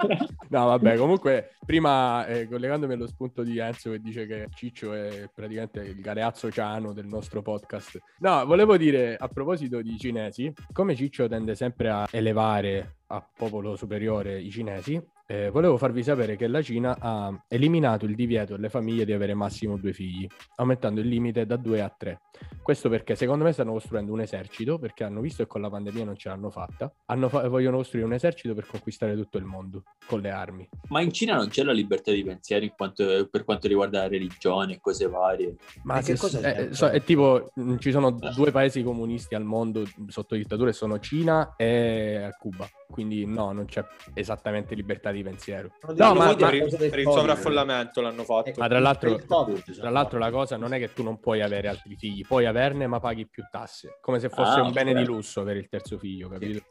No, 0.49 0.65
vabbè, 0.65 0.97
comunque, 0.97 1.51
prima 1.63 2.25
eh, 2.25 2.47
collegandomi 2.47 2.93
allo 2.93 3.07
spunto 3.07 3.43
di 3.43 3.59
Enzo 3.59 3.91
che 3.91 3.99
dice 3.99 4.25
che 4.25 4.47
Ciccio 4.51 4.93
è 4.93 5.29
praticamente 5.33 5.81
il 5.81 6.01
galeazzo 6.01 6.49
ciano 6.49 6.69
del 6.79 7.07
nostro 7.07 7.41
podcast. 7.41 7.99
No, 8.19 8.45
volevo 8.45 8.77
dire 8.77 9.15
a 9.17 9.27
proposito 9.27 9.81
di 9.81 9.97
cinesi, 9.97 10.51
come 10.71 10.95
Ciccio 10.95 11.27
tende 11.27 11.55
sempre 11.55 11.89
a 11.89 12.07
elevare 12.11 12.99
a 13.07 13.21
popolo 13.35 13.75
superiore 13.75 14.39
i 14.39 14.49
cinesi, 14.49 15.01
eh, 15.31 15.49
volevo 15.49 15.77
farvi 15.77 16.03
sapere 16.03 16.35
che 16.35 16.47
la 16.47 16.61
Cina 16.61 16.97
ha 16.99 17.33
eliminato 17.47 18.03
il 18.05 18.15
divieto 18.15 18.55
alle 18.55 18.67
famiglie 18.67 19.05
di 19.05 19.13
avere 19.13 19.33
massimo 19.33 19.77
due 19.77 19.93
figli, 19.93 20.27
aumentando 20.57 20.99
il 20.99 21.07
limite 21.07 21.45
da 21.45 21.55
due 21.55 21.79
a 21.81 21.93
tre. 21.95 22.19
Questo 22.61 22.89
perché 22.89 23.15
secondo 23.15 23.45
me 23.45 23.53
stanno 23.53 23.71
costruendo 23.71 24.11
un 24.11 24.19
esercito, 24.19 24.77
perché 24.77 25.03
hanno 25.05 25.21
visto 25.21 25.43
che 25.43 25.47
con 25.49 25.61
la 25.61 25.69
pandemia 25.69 26.03
non 26.03 26.17
ce 26.17 26.27
l'hanno 26.29 26.49
fatta, 26.49 26.91
hanno 27.05 27.29
fa- 27.29 27.47
vogliono 27.47 27.77
costruire 27.77 28.05
un 28.07 28.13
esercito 28.13 28.53
per 28.53 28.65
conquistare 28.67 29.15
tutto 29.15 29.37
il 29.37 29.45
mondo 29.45 29.83
con 30.05 30.19
le 30.19 30.31
armi. 30.31 30.67
Ma 30.89 31.01
in 31.01 31.13
Cina 31.13 31.35
non 31.35 31.47
c'è 31.47 31.63
la 31.63 31.71
libertà 31.71 32.11
di 32.11 32.23
pensiero 32.23 32.65
in 32.65 32.73
quanto- 32.75 33.27
per 33.31 33.45
quanto 33.45 33.67
riguarda 33.69 33.99
la 34.01 34.07
religione 34.09 34.73
e 34.73 34.79
cose 34.81 35.07
varie. 35.07 35.55
Ma 35.83 35.99
E 35.99 36.03
che 36.03 36.15
se- 36.17 36.17
cosa 36.17 36.53
eh, 36.53 36.73
so- 36.73 36.89
è 36.89 37.01
tipo, 37.03 37.51
mh, 37.55 37.77
ci 37.77 37.91
sono 37.91 38.11
due 38.11 38.51
paesi 38.51 38.83
comunisti 38.83 39.33
al 39.35 39.43
mondo 39.45 39.83
sotto 40.07 40.35
dittatura 40.35 40.71
e 40.71 40.73
sono 40.73 40.99
Cina 40.99 41.53
e 41.55 42.29
Cuba. 42.37 42.67
Quindi 42.91 43.25
no, 43.25 43.51
non 43.51 43.65
c'è 43.65 43.83
esattamente 44.13 44.75
libertà 44.75 45.11
di 45.11 45.23
pensiero. 45.23 45.71
No, 45.95 46.13
ma- 46.13 46.13
ma, 46.13 46.25
ma- 46.25 46.35
per, 46.35 46.53
il, 46.53 46.75
per 46.89 46.99
il 46.99 47.09
sovraffollamento 47.09 48.01
l'hanno 48.01 48.23
fatto. 48.23 48.51
Ma 48.57 48.67
tra 48.67 48.79
l'altro- 48.79 49.19
Covid, 49.25 49.75
Tra 49.79 49.89
l'altro 49.89 50.19
la 50.19 50.29
cosa 50.29 50.57
non 50.57 50.73
è 50.73 50.77
che 50.79 50.93
tu 50.93 51.01
non 51.03 51.19
puoi 51.19 51.41
avere 51.41 51.67
altri 51.69 51.95
figli, 51.95 52.21
puoi 52.25 52.45
averne 52.45 52.85
ma 52.87 52.99
paghi 52.99 53.25
più 53.27 53.43
tasse, 53.49 53.97
come 54.01 54.19
se 54.19 54.29
fosse 54.29 54.59
Ah, 54.59 54.63
un 54.63 54.71
bene 54.71 54.91
ok. 54.91 54.97
di 54.97 55.05
lusso 55.05 55.43
per 55.43 55.55
il 55.57 55.67
terzo 55.69 55.97
figlio, 55.97 56.27
capito? 56.29 56.65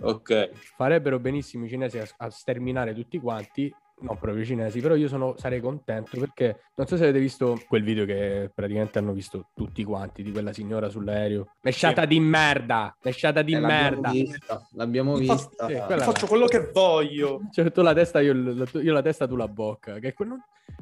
Ok. 0.00 0.50
Farebbero 0.76 1.18
benissimo 1.18 1.64
i 1.64 1.68
cinesi 1.68 1.98
a, 1.98 2.06
a 2.18 2.30
sterminare 2.30 2.92
tutti 2.94 3.18
quanti, 3.18 3.72
non 4.02 4.18
proprio 4.18 4.42
i 4.42 4.46
cinesi, 4.46 4.80
però 4.80 4.94
io 4.94 5.08
sono, 5.08 5.34
sarei 5.36 5.60
contento 5.60 6.18
perché 6.18 6.64
non 6.76 6.86
so 6.86 6.96
se 6.96 7.04
avete 7.04 7.18
visto 7.18 7.60
quel 7.68 7.82
video 7.82 8.04
che 8.04 8.50
praticamente 8.54 8.98
hanno 8.98 9.12
visto 9.12 9.48
tutti 9.54 9.82
quanti 9.84 10.22
di 10.22 10.30
quella 10.32 10.52
signora 10.52 10.88
sull'aereo. 10.88 11.48
Mesciata 11.62 12.04
di 12.04 12.20
merda, 12.20 12.94
mesciata 13.02 13.42
di 13.42 13.54
Eh, 13.54 13.60
l'abbiamo 13.60 13.90
merda. 14.00 14.10
vista, 14.10 14.68
l'abbiamo 14.72 15.14
vista. 15.16 15.66
sì, 15.66 15.74
quella- 15.86 16.02
Faccio 16.02 16.26
quello 16.26 16.46
che 16.46 16.70
voglio. 16.72 17.40
Cioè, 17.52 17.70
tu 17.72 17.82
la 17.82 17.94
testa, 17.94 18.20
io, 18.20 18.32
la, 18.34 18.66
io 18.80 18.92
la 18.92 19.02
testa, 19.02 19.26
tu 19.26 19.36
la 19.36 19.48
bocca. 19.48 19.98
Che 19.98 20.12
que- 20.12 20.24
non, 20.24 20.40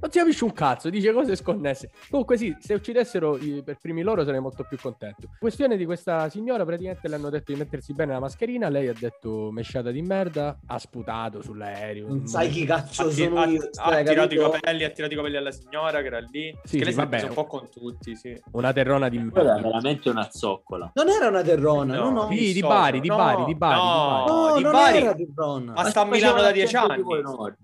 si 0.09 0.19
capisce 0.19 0.45
un 0.45 0.53
cazzo, 0.53 0.89
dice 0.91 1.13
cose 1.13 1.37
sconnesse. 1.37 1.91
Comunque, 2.09 2.37
sì, 2.37 2.55
se 2.59 2.75
uccidessero 2.75 3.39
per 3.65 3.77
primi 3.81 4.03
loro 4.03 4.25
sarei 4.25 4.41
molto 4.41 4.65
più 4.69 4.79
contento. 4.81 5.29
Questione 5.39 5.77
di 5.77 5.85
questa 5.85 6.29
signora, 6.31 6.65
praticamente 6.65 7.09
le 7.09 7.15
hanno 7.17 7.29
detto 7.31 7.53
di 7.53 7.59
mettersi 7.59 7.93
bene 7.93 8.13
la 8.13 8.21
mascherina. 8.21 8.69
Lei 8.69 8.89
ha 8.89 8.95
detto 8.99 9.51
mesciata 9.51 9.91
di 9.91 10.01
merda, 10.03 10.59
ha 10.67 10.79
sputato 10.79 11.43
sull'aereo. 11.43 12.07
Non 12.09 12.27
sai 12.27 12.49
chi 12.49 12.65
cazzo 12.65 13.10
sono 13.13 13.41
ha- 13.41 13.47
io. 13.47 13.61
ha 13.63 13.69
stai, 13.71 14.05
tirato 14.05 14.35
i 14.35 14.39
capelli, 14.39 14.85
ha 14.85 14.91
tirato 14.91 15.13
i 15.13 15.17
capelli 15.17 15.37
alla 15.37 15.51
signora 15.53 16.01
che 16.01 16.07
era 16.07 16.19
lì. 16.21 16.57
Sì, 16.65 16.79
che 16.79 16.79
sì, 16.79 16.79
lei 16.85 16.93
si 16.93 16.99
è 17.01 17.03
vabbè. 17.03 17.23
un 17.25 17.35
po' 17.35 17.47
con 17.47 17.69
tutti, 17.71 18.15
sì. 18.17 18.41
Una 18.53 18.73
terrona 18.73 19.09
di 19.09 19.19
merda. 19.19 19.59
veramente 19.61 20.09
una 20.11 20.29
zoccola. 20.31 20.91
Non 20.95 21.09
era 21.09 21.29
una 21.29 21.43
terrona, 21.43 21.97
no, 21.97 22.11
no. 22.11 22.29
mi 22.29 22.37
Sì, 22.39 22.53
di. 22.55 22.61
Bari, 22.61 23.01
di 23.01 23.09
No, 23.09 23.17
Bari, 23.17 23.45
di 23.45 23.55
Bari, 23.55 23.77
no, 23.77 23.85
di 23.87 23.95
Bari. 23.95 24.31
No, 24.31 24.57
di 24.57 24.63
non 24.63 24.73
Bari. 24.73 24.99
era 24.99 25.15
terrona. 25.15 25.73
Ma 25.73 25.85
sta 25.85 26.01
a 26.03 26.05
Milano 26.05 26.41
da 26.43 26.51
10 26.53 26.77
anni. 26.77 27.03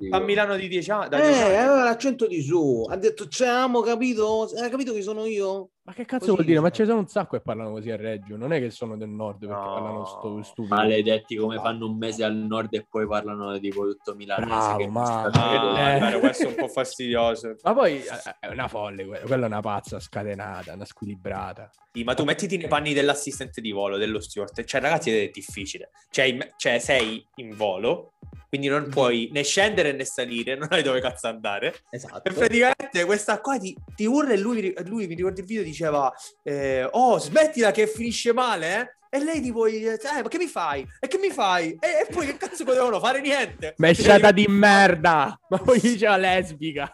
Sta 0.06 0.16
a 0.16 0.20
Milano 0.20 0.56
di 0.56 0.68
10 0.68 0.90
anni. 0.90 1.08
da 1.08 1.18
Eh, 1.18 1.26
10 1.26 1.42
anni. 1.42 1.54
aveva 1.56 1.84
l'accento 1.84 2.26
di 2.26 2.40
su. 2.42 2.86
Ha 2.88 2.96
detto, 2.96 3.28
ci 3.28 3.44
amo, 3.44 3.80
capito? 3.80 4.48
Hai 4.60 4.70
capito 4.70 4.92
chi 4.92 5.02
sono 5.02 5.24
io? 5.26 5.70
Ma 5.86 5.92
che 5.92 6.04
cazzo 6.04 6.18
Così 6.24 6.30
vuol 6.32 6.44
dire? 6.46 6.58
Ma 6.58 6.70
ci 6.70 6.84
sono 6.84 6.98
un 6.98 7.06
sacco 7.06 7.36
che 7.36 7.42
parlano 7.42 7.70
così 7.70 7.92
a 7.92 7.96
Reggio. 7.96 8.36
Non 8.36 8.52
è 8.52 8.58
che 8.58 8.70
sono 8.70 8.96
del 8.96 9.08
nord 9.08 9.38
perché 9.46 9.54
No. 9.54 9.72
parlano 9.72 10.04
sto 10.04 10.42
stupido. 10.42 10.74
Maledetti 10.74 11.36
come 11.36 11.58
fanno 11.60 11.86
un 11.86 11.96
mese 11.96 12.24
al 12.24 12.34
nord 12.34 12.74
e 12.74 12.84
poi 12.90 13.06
parlano 13.06 13.56
tipo 13.60 13.82
tutto 13.88 14.16
milanese. 14.16 14.48
Bravo, 14.48 14.76
che 14.78 14.88
ma- 14.88 15.24
Ah. 15.32 16.08
Eh. 16.10 16.18
questo 16.18 16.42
è 16.44 16.46
un 16.48 16.54
po' 16.56 16.66
fastidioso. 16.68 17.54
Ma 17.62 17.72
poi 17.72 17.98
eh, 18.02 18.36
è 18.40 18.48
una 18.48 18.66
folle, 18.66 19.06
quella, 19.06 19.24
quella 19.26 19.44
è 19.44 19.46
una 19.48 19.60
pazza 19.60 20.00
scatenata, 20.00 20.72
una 20.72 20.84
squilibrata. 20.84 21.70
Ma 22.04 22.14
tu 22.14 22.24
mettiti 22.24 22.56
nei 22.56 22.68
panni 22.68 22.92
dell'assistente 22.92 23.60
di 23.60 23.72
volo, 23.72 23.96
dello 23.96 24.20
steward. 24.20 24.64
Cioè, 24.64 24.80
ragazzi, 24.80 25.10
è 25.10 25.30
difficile. 25.32 25.90
Cioè, 26.10 26.24
in- 26.26 26.48
cioè, 26.56 26.78
sei 26.78 27.26
in 27.36 27.54
volo, 27.56 28.14
quindi 28.48 28.68
non 28.68 28.88
puoi 28.88 29.28
né 29.32 29.42
scendere 29.42 29.92
né 29.92 30.04
salire, 30.04 30.56
non 30.56 30.68
hai 30.70 30.82
dove 30.82 31.00
cazzo 31.00 31.26
andare. 31.26 31.74
Esatto. 31.90 32.28
E 32.28 32.32
praticamente 32.32 33.04
questa 33.04 33.40
qua 33.40 33.58
ti, 33.58 33.76
ti 33.94 34.04
urla 34.04 34.32
e 34.32 34.38
lui, 34.38 34.74
lui, 34.84 35.06
mi 35.06 35.14
ricordo 35.14 35.40
il 35.40 35.46
video, 35.46 35.62
diceva 35.62 36.12
eh, 36.42 36.88
Oh, 36.92 37.18
smettila 37.18 37.70
che 37.70 37.86
finisce 37.86 38.32
male, 38.32 38.80
eh? 38.80 38.96
E 39.16 39.24
lei 39.24 39.40
tipo, 39.40 39.64
eh, 39.64 39.98
ma 40.22 40.28
che 40.28 40.36
mi 40.36 40.46
fai? 40.46 40.86
E 41.00 41.08
che 41.08 41.16
mi 41.16 41.30
fai? 41.30 41.70
E, 41.80 42.06
e 42.06 42.12
poi 42.12 42.26
che 42.26 42.36
cazzo 42.36 42.64
potevano 42.64 43.00
fare? 43.00 43.22
Niente. 43.22 43.72
Mesciata 43.78 44.30
di 44.30 44.44
merda! 44.46 45.40
Ma 45.48 45.56
poi 45.56 45.80
diceva 45.80 46.18
lesbica. 46.18 46.92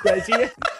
Quasi, 0.00 0.32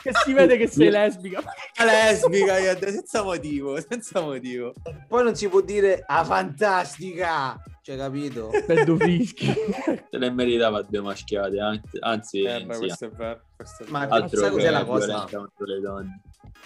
che 0.03 0.13
si 0.25 0.33
vede 0.33 0.57
che 0.57 0.69
sei 0.69 0.89
lesbica. 0.89 1.43
Ma 1.79 1.85
lesbica, 1.85 2.59
io, 2.59 2.79
senza 2.79 3.23
motivo, 3.23 3.79
senza 3.87 4.23
motivo. 4.23 4.73
Poi 5.09 5.23
non 5.23 5.35
si 5.35 5.47
può 5.49 5.61
dire 5.61 6.03
ah 6.07 6.25
fantastica, 6.25 7.63
cioè 7.83 7.99
capito? 7.99 8.51
Bello 8.65 8.97
fischi. 8.97 9.45
Se 10.11 10.17
le 10.19 10.31
meritava 10.31 10.81
due 10.81 11.03
maschiate, 11.03 11.61
anzi, 11.61 11.99
anzi 12.01 12.43
Eh, 12.45 12.65
beh, 12.65 12.79
questo 12.79 13.05
è 13.05 13.11
vero. 13.11 13.43
questo 13.57 13.85
è 13.85 13.87
Ma 13.91 14.07
vero. 14.07 14.15
altro 14.15 14.41
sai 14.41 14.51
cos'è 14.53 14.71
la 14.71 14.85
cosa? 14.87 15.27
le 15.59 15.81
donne. 15.81 16.21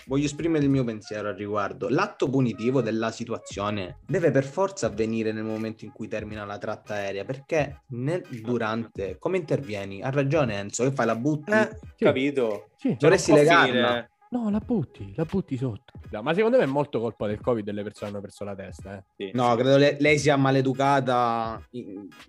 Voglio 0.05 0.27
esprimere 0.27 0.65
il 0.65 0.71
mio 0.71 0.85
pensiero 0.85 1.29
al 1.29 1.35
riguardo. 1.35 1.89
L'atto 1.89 2.29
punitivo 2.29 2.81
della 2.81 3.11
situazione 3.11 3.99
deve 4.07 4.31
per 4.31 4.45
forza 4.45 4.87
avvenire 4.87 5.33
nel 5.33 5.45
momento 5.45 5.85
in 5.85 5.93
cui 5.93 6.07
termina 6.09 6.45
la 6.45 6.59
tratta 6.59 6.95
aerea, 6.95 7.25
perché 7.25 7.83
nel- 7.89 8.23
durante, 8.43 9.17
come 9.19 9.39
intervieni? 9.39 10.03
Ha 10.03 10.11
ragione 10.11 10.55
Enzo, 10.59 10.85
che 10.85 10.93
fai 10.93 11.07
la 11.07 11.17
butti? 11.17 11.51
Eh, 11.51 11.77
Sì. 11.97 12.05
capito? 12.05 12.71
Sì. 12.77 12.97
Dovresti 12.99 13.33
Non 13.33 13.41
può 13.41 13.49
legarla. 13.49 13.65
finire- 13.89 14.11
No, 14.29 14.51
la 14.51 14.59
butti, 14.59 15.13
la 15.15 15.25
butti 15.25 15.57
sotto. 15.57 15.93
No, 16.11 16.21
ma 16.21 16.35
secondo 16.35 16.57
me 16.59 16.65
è 16.65 16.67
molto 16.67 17.01
colpa 17.01 17.29
del 17.29 17.41
Covid 17.41 17.65
delle 17.65 17.85
persone 17.85 18.11
che 18.11 18.17
hanno 18.17 18.25
perso 18.27 18.45
la 18.45 18.55
testa. 18.57 18.97
Eh. 18.97 19.05
Sì, 19.17 19.31
No, 19.35 19.55
credo 19.55 19.77
le- 19.77 19.97
lei 20.01 20.19
sia 20.19 20.37
maleducata, 20.37 21.63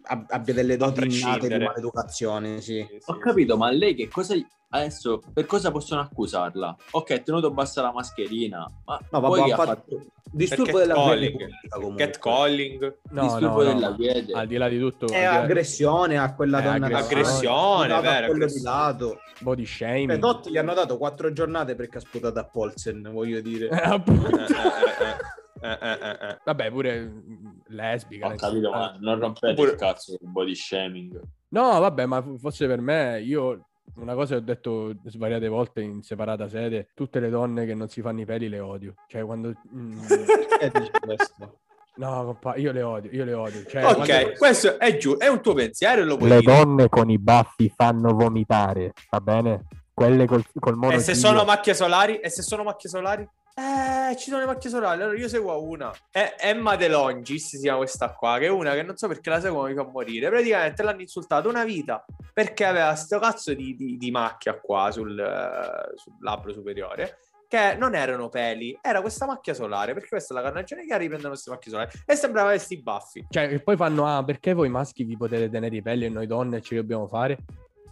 abbia 0.03 0.53
delle 0.53 0.77
doti 0.77 1.05
innate 1.05 1.47
di 1.47 1.57
maleducazione, 1.63 2.61
sì. 2.61 2.85
Sì, 2.87 2.97
sì, 2.99 3.11
Ho 3.11 3.13
sì. 3.15 3.19
capito, 3.19 3.57
ma 3.57 3.71
lei 3.71 3.95
che 3.95 4.07
cosa... 4.07 4.35
Adesso, 4.69 5.21
per 5.33 5.45
cosa 5.45 5.71
possono 5.71 6.01
accusarla? 6.01 6.75
Ok, 6.91 7.11
ha 7.11 7.19
tenuto 7.19 7.51
bassa 7.51 7.81
la 7.81 7.93
mascherina, 7.93 8.65
ma 8.85 8.99
No, 9.11 9.21
poi 9.21 9.39
vabbè, 9.39 9.51
ha 9.51 9.53
ha 9.53 9.57
fatto 9.57 9.75
fatto 9.97 10.05
disturbo 10.29 10.77
della 10.79 10.93
comunque. 10.93 12.05
Catcalling, 12.05 12.97
No, 13.11 13.21
disturbo 13.21 13.63
no, 13.63 13.69
no, 13.71 13.73
della 13.73 13.95
quiete. 13.95 14.33
Al 14.33 14.45
di 14.47 14.57
là 14.57 14.67
di 14.67 14.77
tutto, 14.77 15.07
È 15.07 15.23
aggressione 15.23 16.17
a 16.17 16.35
quella 16.35 16.59
È 16.59 16.63
donna 16.63 16.87
che 16.87 16.93
ha 16.95 16.97
aggressione, 16.97 17.85
sputato 17.87 17.93
a 18.07 18.11
vero, 18.11 18.31
aggressione. 18.33 19.19
body 19.39 19.65
Cioè, 19.65 19.87
shaming. 19.87 20.19
Totti 20.19 20.49
gli 20.51 20.57
hanno 20.57 20.73
dato 20.73 20.97
quattro 20.97 21.31
giornate 21.31 21.75
perché 21.75 21.97
ha 21.99 22.01
sputato 22.01 22.37
a 22.39 22.43
Polsen, 22.45 23.09
voglio 23.13 23.39
dire. 23.39 23.69
Eh, 23.69 23.75
appunto. 23.89 24.27
Eh, 24.27 25.67
eh, 25.69 25.77
eh, 25.81 25.97
eh, 26.01 26.27
eh. 26.29 26.37
Vabbè, 26.43 26.69
pure 26.71 26.99
mm, 27.01 27.47
lesbica. 27.67 28.27
Ho 28.27 28.35
capito, 28.35 28.69
ma 28.69 28.95
non 28.99 29.17
rompete 29.17 29.53
Oppure- 29.53 29.71
il 29.71 29.77
cazzo 29.77 30.15
del 30.19 30.29
body 30.29 30.53
shaming. 30.53 31.19
No, 31.49 31.79
vabbè, 31.79 32.05
ma 32.05 32.21
f- 32.21 32.37
fosse 32.39 32.67
per 32.67 32.81
me, 32.81 33.21
io 33.21 33.66
una 33.99 34.13
cosa 34.13 34.35
che 34.35 34.41
ho 34.41 34.43
detto 34.43 34.95
svariate 35.05 35.47
volte 35.47 35.81
in 35.81 36.01
separata 36.03 36.47
sede, 36.49 36.89
tutte 36.93 37.19
le 37.19 37.29
donne 37.29 37.65
che 37.65 37.73
non 37.73 37.87
si 37.89 38.01
fanno 38.01 38.21
i 38.21 38.25
peli 38.25 38.47
le 38.49 38.59
odio. 38.59 38.93
Cioè, 39.07 39.23
quando... 39.25 39.53
mm, 39.75 39.99
Perché 40.07 40.79
dici 40.79 40.91
questo? 40.99 41.59
no, 41.97 42.25
compa, 42.25 42.55
io 42.57 42.71
le 42.71 42.81
odio, 42.83 43.11
io 43.11 43.23
le 43.25 43.33
odio. 43.33 43.63
Cioè, 43.65 43.83
Ok, 43.85 43.95
quando- 44.05 44.31
questo 44.37 44.79
è 44.79 44.97
giù, 44.97 45.17
è 45.17 45.27
un 45.27 45.41
tuo 45.41 45.53
pensiero 45.53 46.01
e 46.01 46.05
lo 46.05 46.17
puoi 46.17 46.29
Le 46.29 46.39
dire. 46.39 46.53
donne 46.53 46.89
con 46.89 47.09
i 47.09 47.17
baffi 47.17 47.71
fanno 47.75 48.13
vomitare, 48.13 48.93
va 49.09 49.19
bene? 49.19 49.65
Quelle 49.93 50.27
col, 50.27 50.43
col 50.59 50.73
E 50.73 50.75
monotiglio. 50.75 51.01
se 51.03 51.15
sono 51.15 51.43
macchie 51.43 51.73
solari? 51.73 52.19
E 52.19 52.29
se 52.29 52.43
sono 52.43 52.61
macchie 52.63 52.87
solari? 52.89 53.27
Eh, 53.59 54.15
ci 54.17 54.29
sono 54.29 54.41
le 54.41 54.45
macchie 54.45 54.69
solari. 54.69 55.01
Allora 55.01 55.17
io 55.17 55.27
seguo 55.27 55.63
una. 55.63 55.91
È 56.11 56.35
Emma 56.37 56.75
De 56.75 56.87
Longis, 56.87 57.47
si 57.55 57.59
chiama 57.59 57.79
questa 57.79 58.13
qua, 58.13 58.37
che 58.37 58.45
è 58.45 58.49
una 58.49 58.75
che 58.75 58.83
non 58.83 58.95
so 58.97 59.07
perché 59.07 59.31
la 59.31 59.39
seguo 59.39 59.63
mi 59.65 59.73
fa 59.73 59.83
morire. 59.83 60.29
Praticamente 60.29 60.83
l'hanno 60.83 61.01
insultato 61.01 61.49
una 61.49 61.63
vita 61.63 62.05
perché 62.33 62.65
aveva 62.65 62.93
sto 62.93 63.17
cazzo 63.17 63.55
di, 63.55 63.75
di- 63.75 63.97
di 63.97 64.11
macchia 64.11 64.59
qua 64.59 64.91
sul, 64.91 65.17
eh, 65.19 65.97
sul 65.97 66.13
labbro 66.21 66.53
superiore. 66.53 67.17
Che 67.47 67.75
non 67.75 67.95
erano 67.95 68.29
peli, 68.29 68.77
era 68.79 69.01
questa 69.01 69.25
macchia 69.25 69.55
solare. 69.55 69.93
Perché 69.93 70.09
questa 70.09 70.35
è 70.35 70.37
la 70.37 70.43
carnagione 70.43 70.85
chiara 70.85 71.01
riprendono 71.01 71.29
queste 71.33 71.49
macchie 71.49 71.71
solari. 71.71 71.89
E 72.05 72.15
sembrava 72.15 72.49
avessi 72.49 72.73
i 72.73 72.81
baffi. 72.83 73.25
Cioè, 73.27 73.49
che 73.49 73.59
poi 73.61 73.75
fanno, 73.75 74.05
ah, 74.05 74.23
perché 74.23 74.53
voi 74.53 74.69
maschi 74.69 75.03
vi 75.03 75.17
potete 75.17 75.49
tenere 75.49 75.75
i 75.75 75.81
peli 75.81 76.05
e 76.05 76.09
noi 76.09 76.27
donne 76.27 76.61
ce 76.61 76.75
li 76.75 76.81
dobbiamo 76.81 77.07
fare? 77.07 77.39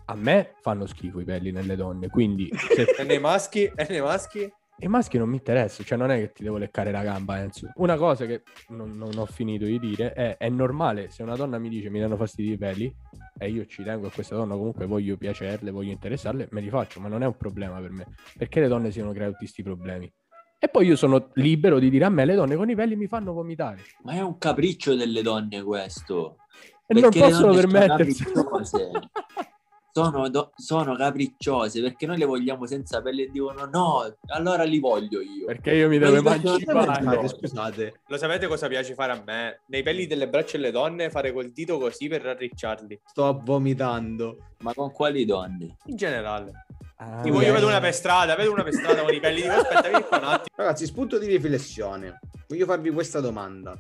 A 0.08 0.16
me 0.16 0.54
fanno 0.62 0.86
schifo 0.86 1.20
i 1.22 1.24
peli 1.24 1.52
nelle 1.52 1.76
donne, 1.76 2.08
quindi 2.10 2.52
se 2.54 2.84
E 3.00 3.04
nei 3.04 3.18
maschi? 3.20 3.64
E 3.74 3.88
nei 3.90 4.02
maschi? 4.02 4.54
I 4.80 4.88
maschi 4.88 5.18
non 5.18 5.30
mi 5.30 5.38
interessa, 5.38 5.84
cioè 5.84 5.98
non 5.98 6.12
è 6.12 6.20
che 6.20 6.32
ti 6.34 6.44
devo 6.44 6.58
leccare 6.58 6.92
la 6.92 7.02
gamba, 7.02 7.40
Enzo. 7.40 7.72
Una 7.76 7.96
cosa 7.96 8.26
che 8.26 8.44
non, 8.70 8.98
non 8.98 9.18
ho 9.18 9.26
finito 9.26 9.64
di 9.64 9.80
dire 9.80 10.12
è, 10.12 10.36
è 10.36 10.50
normale 10.50 11.10
se 11.10 11.24
una 11.24 11.36
donna 11.36 11.58
mi 11.58 11.70
dice 11.70 11.90
mi 11.90 12.02
danno 12.02 12.18
fastidio 12.18 12.54
i 12.54 12.58
peli 12.58 12.94
e 13.38 13.50
io 13.50 13.66
ci 13.66 13.84
tengo 13.84 14.08
a 14.08 14.12
questa 14.12 14.36
donna, 14.36 14.56
comunque 14.56 14.86
voglio 14.86 15.16
piacerle, 15.16 15.72
voglio 15.72 15.92
interessarle, 15.92 16.50
me 16.52 16.60
li 16.60 16.70
faccio, 16.70 17.00
ma 17.00 17.08
non 17.08 17.24
è 17.24 17.26
un 17.26 17.38
problema 17.38 17.80
per 17.80 17.92
me. 17.92 18.06
Perché 18.38 18.60
le 18.60 18.68
donne 18.68 18.92
si 18.92 18.98
devono 18.98 19.14
creare 19.14 19.32
tutti 19.32 19.46
questi 19.46 19.64
problemi? 19.64 20.12
E 20.60 20.68
poi 20.68 20.88
io 20.88 20.96
sono 20.98 21.30
libero 21.36 21.80
di 21.80 21.90
dire 21.90 22.06
a 22.06 22.10
me 22.10 22.26
le 22.26 22.36
donne 22.36 22.56
con 22.58 22.70
i 22.70 22.76
peli 22.76 22.98
mi 22.98 23.08
fanno 23.08 23.32
vomitare. 23.32 23.82
Ma 24.04 24.14
è 24.14 24.22
un 24.22 24.38
capriccio 24.38 24.96
delle 24.96 25.22
donne 25.22 25.64
questo. 25.64 26.38
E 26.86 26.94
non 26.94 27.04
Perché 27.04 27.20
possono 27.20 27.54
permettersi. 27.54 28.26
Sono, 29.98 30.28
do- 30.28 30.52
sono 30.58 30.94
capricciose 30.98 31.82
perché 31.82 32.06
noi 32.06 32.18
le 32.18 32.26
vogliamo 32.26 32.66
senza 32.66 33.02
pelle 33.02 33.24
e 33.24 33.30
dicono 33.32 33.64
no, 33.64 34.14
allora 34.28 34.64
li 34.64 34.78
voglio 34.80 35.22
io. 35.22 35.46
Perché 35.46 35.72
io 35.72 35.88
mi 35.88 35.98
devo 35.98 36.18
emancipare. 36.18 36.96
Scusate, 36.98 37.28
scusate. 37.30 38.00
Lo 38.08 38.18
sapete 38.18 38.48
cosa 38.48 38.68
piace 38.68 38.94
fare 38.94 39.14
a 39.14 39.24
me? 39.26 39.62
Nei 39.68 39.84
peli 39.84 40.06
delle 40.06 40.28
braccia 40.28 40.58
delle 40.58 40.72
donne 40.72 41.10
fare 41.10 41.32
col 41.32 41.50
dito 41.54 41.78
così 41.78 42.10
per 42.10 42.24
rarricciarli. 42.24 43.04
Sto 43.06 43.40
vomitando. 43.42 44.36
Ma 44.64 44.74
con 44.74 44.92
quali 44.92 45.24
donne? 45.24 45.78
In 45.86 45.96
generale. 45.96 46.66
Ah, 46.98 47.22
Tipo 47.22 47.42
io 47.42 47.54
vedo 47.54 47.68
una 47.68 47.80
per 47.80 47.94
strada, 47.94 48.36
vedo 48.36 48.52
una 48.52 48.64
per 48.64 48.74
strada 48.74 49.02
con 49.02 49.14
i 49.14 49.20
pelli, 49.22 49.44
dico 49.44 49.54
aspetta, 49.54 49.88
un 49.88 50.24
attimo. 50.26 50.56
Ragazzi, 50.56 50.86
spunto 50.88 51.18
di 51.18 51.28
riflessione. 51.28 52.20
Voglio 52.50 52.66
farvi 52.66 52.92
questa 52.92 53.22
domanda. 53.22 53.78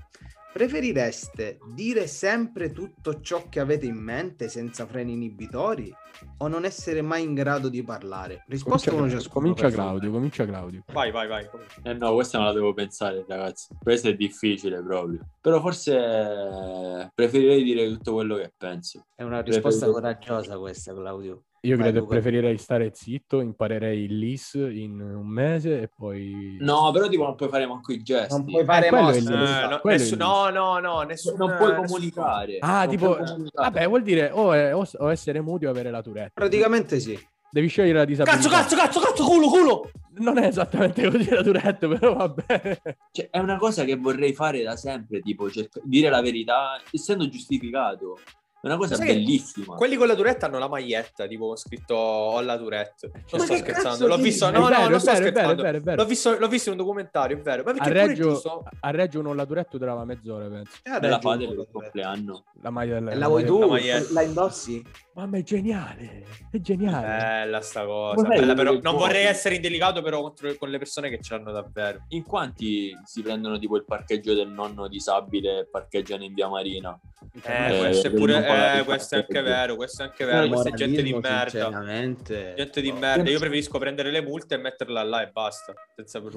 Preferireste 0.56 1.58
dire 1.74 2.08
sempre 2.08 2.72
tutto 2.72 3.20
ciò 3.20 3.50
che 3.50 3.60
avete 3.60 3.88
in 3.88 3.98
mente 3.98 4.48
senza 4.48 4.86
freni 4.86 5.12
inibitori 5.12 5.94
o 6.38 6.48
non 6.48 6.64
essere 6.64 7.02
mai 7.02 7.24
in 7.24 7.34
grado 7.34 7.68
di 7.68 7.84
parlare? 7.84 8.46
Risposta 8.48 8.90
uno 8.92 9.00
Comincia, 9.00 9.20
ciascuno. 9.22 9.54
comincia. 9.54 9.70
Claudio, 9.70 10.12
comincia 10.12 10.46
Claudio. 10.46 10.84
Vai, 10.94 11.12
vai, 11.12 11.28
vai. 11.28 11.46
Eh 11.84 11.94
no, 11.96 12.14
questa 12.14 12.38
non 12.38 12.48
la 12.48 12.54
devo 12.54 12.74
pensare, 12.74 13.26
ragazzi. 13.28 13.76
Questo 13.78 14.08
è 14.08 14.16
difficile 14.16 14.82
proprio. 14.82 15.28
Però 15.42 15.60
forse 15.60 15.94
eh, 15.98 17.12
preferirei 17.14 17.62
dire 17.62 17.90
tutto 17.90 18.14
quello 18.14 18.38
che 18.38 18.54
penso. 18.56 19.08
È 19.14 19.24
una 19.24 19.42
risposta 19.42 19.88
Preferirei- 19.88 20.16
coraggiosa 20.16 20.58
questa, 20.58 20.94
Claudio. 20.94 21.44
Io 21.66 21.76
Vai, 21.76 21.86
credo 21.86 21.92
che 22.00 22.00
Luca. 22.06 22.14
preferirei 22.14 22.58
stare 22.58 22.92
zitto, 22.94 23.40
imparerei 23.42 24.04
il 24.04 24.18
LIS 24.18 24.54
in 24.54 25.00
un 25.02 25.26
mese 25.28 25.82
e 25.82 25.90
poi... 25.96 26.58
No, 26.60 26.92
però 26.92 27.08
tipo 27.08 27.24
non 27.24 27.36
puoi 27.36 27.50
fare 27.50 27.66
manco 27.66 27.92
i 27.92 28.02
gesti. 28.02 28.34
Non 28.34 28.46
puoi 28.46 28.64
fare 28.64 28.88
il- 28.88 28.94
Luca. 28.94 29.66
Eh, 29.66 29.68
no, 29.68 29.80
nessun- 29.84 30.18
no, 30.18 30.50
no, 30.50 30.80
no, 30.80 31.02
nessun, 31.02 31.36
non 31.38 31.56
puoi 31.58 31.70
nessun- 31.72 31.86
comunicare. 31.88 32.58
Ah, 32.60 32.80
Non 32.86 32.90
tipo... 32.90 33.16
comunicare. 33.16 33.50
Vabbè, 33.54 33.88
vuol 33.88 34.04
dire 34.04 34.30
o, 34.32 34.54
è- 34.54 34.76
o- 34.76 34.88
o 34.98 35.12
essere 35.12 35.42
muti 35.42 35.66
o 35.66 35.70
avere 35.70 35.90
la 35.92 36.02
Tourette. 36.02 36.32
Praticamente 36.34 37.00
sì. 37.00 37.18
Devi 37.52 37.68
scegliere 37.68 38.00
la 38.00 38.06
disabilità. 38.06 38.50
Cazzo, 38.50 38.76
cazzo, 38.76 38.76
cazzo, 38.76 39.00
cazzo, 39.00 39.24
culo, 39.26 39.48
culo! 39.48 39.92
Non 40.18 40.38
è 40.38 40.48
esattamente 40.48 41.10
così 41.10 41.30
la 41.30 41.42
Tourette, 41.42 41.88
però 41.88 42.14
va 42.14 42.28
bene. 42.30 42.82
Cioè, 43.12 43.30
è 43.30 43.40
una 43.40 43.56
cosa 43.58 43.86
che 43.86 43.96
vorrei 43.96 44.34
fare 44.34 44.62
da 44.62 44.76
sempre, 44.76 45.22
tipo 45.22 45.50
cerca- 45.50 45.80
dire 45.84 46.10
la 46.10 46.22
verità 46.22 46.82
essendo 46.92 47.30
giustificato. 47.30 48.20
È 48.66 48.68
una 48.68 48.78
cosa 48.78 48.96
Sai 48.96 49.06
che 49.06 49.14
bellissima. 49.14 49.76
Quelli 49.76 49.96
con 49.96 50.08
la 50.08 50.16
Tourette 50.16 50.46
hanno 50.46 50.58
la 50.58 50.68
maglietta, 50.68 51.28
tipo 51.28 51.46
con 51.46 51.56
scritto 51.56 51.94
ho 51.94 52.42
la 52.42 52.58
Tourette. 52.58 53.12
Non 53.14 53.22
Ma 53.34 53.38
sto 53.38 53.54
che 53.54 53.60
scherzando, 53.60 54.08
l'ho 54.08 54.18
visto, 54.18 54.48
È 54.48 54.52
no, 54.52 54.66
vero, 54.66 54.80
no, 54.80 54.86
è 54.88 54.90
non 54.90 55.00
sto 55.00 55.12
vero, 55.12 55.24
è 55.24 55.28
è 55.28 55.32
scherzando. 55.32 55.62
vero, 55.62 55.78
è 55.78 55.82
vero. 55.82 56.02
L'ho 56.02 56.08
visto, 56.08 56.40
l'ho 56.40 56.48
visto 56.48 56.70
in 56.72 56.80
un 56.80 56.82
documentario, 56.84 57.38
è 57.38 57.42
vero. 57.42 57.64
Ma 57.64 57.70
A 57.70 57.74
perché 57.74 57.90
pure 57.92 58.08
Reggio, 58.08 58.30
giusto? 58.32 58.64
a 58.80 58.90
Reggio 58.90 59.20
uno 59.20 59.34
la 59.36 59.46
Tourette 59.46 59.78
durava 59.78 60.04
mezz'ora, 60.04 60.48
penso. 60.48 60.72
E 60.82 60.90
Me 61.00 61.08
la 61.08 61.20
fate 61.20 61.48
per 61.48 61.58
il 61.60 61.68
compleanno. 61.72 62.44
La 62.64 62.70
maglia 62.72 62.94
della... 62.96 63.12
E 63.12 63.16
la 63.16 63.28
vuoi 63.28 63.46
tu? 63.46 63.60
La 63.60 63.68
maglietta. 63.68 64.14
La 64.14 64.22
indossi? 64.24 64.84
Mamma, 65.14 65.38
è 65.38 65.44
geniale. 65.44 66.26
È 66.52 66.58
geniale. 66.60 67.06
Bella 67.06 67.62
sta 67.62 67.86
cosa. 67.86 68.28
Bella, 68.28 68.52
a 68.54 68.56
però, 68.56 68.80
non 68.82 68.98
vorrei 68.98 69.26
essere 69.26 69.56
indelicato, 69.56 70.02
però 70.02 70.22
contro- 70.22 70.56
con 70.56 70.70
le 70.70 70.80
persone 70.80 71.10
che 71.10 71.20
ce 71.22 71.36
l'hanno 71.36 71.52
davvero. 71.52 72.00
In 72.10 72.24
quanti 72.24 72.92
si 73.06 73.22
prendono 73.22 73.60
tipo 73.60 73.78
il 73.78 73.86
parcheggio 73.86 74.34
del 74.34 74.50
nonno 74.50 74.88
disabile 74.88 75.60
e 75.60 75.68
parcheggiano 75.68 76.24
in 76.24 76.34
via 76.34 76.48
Marina? 76.50 77.00
Eh, 77.44 77.52
Eh, 77.54 77.88
essere 77.90 78.10
per 78.10 78.20
pure 78.20 78.34
non 78.34 78.42
eh, 78.56 78.84
questo 78.84 79.16
è 79.16 79.18
anche 79.20 79.42
vero, 79.42 79.76
questo 79.76 80.04
è 80.04 80.06
anche 80.06 80.26
vero. 80.26 80.48
Questa 80.48 80.70
è 80.70 80.74
gente 80.74 81.02
di 81.02 81.14
merda. 81.14 81.50
Sinceramente. 81.50 82.54
Gente 82.56 82.82
di 82.82 82.92
no. 82.92 83.00
merda. 83.00 83.30
Io 83.30 83.40
preferisco 83.40 83.78
prendere 83.80 84.12
le 84.12 84.22
multe 84.22 84.56
e 84.56 84.58
metterla 84.58 85.04
là 85.04 85.22
e 85.22 85.32
basta. 85.32 85.74
Senza 85.96 86.20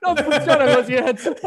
Non 0.00 0.16
funziona 0.16 0.74
così, 0.74 0.94
Enzo. 0.94 1.34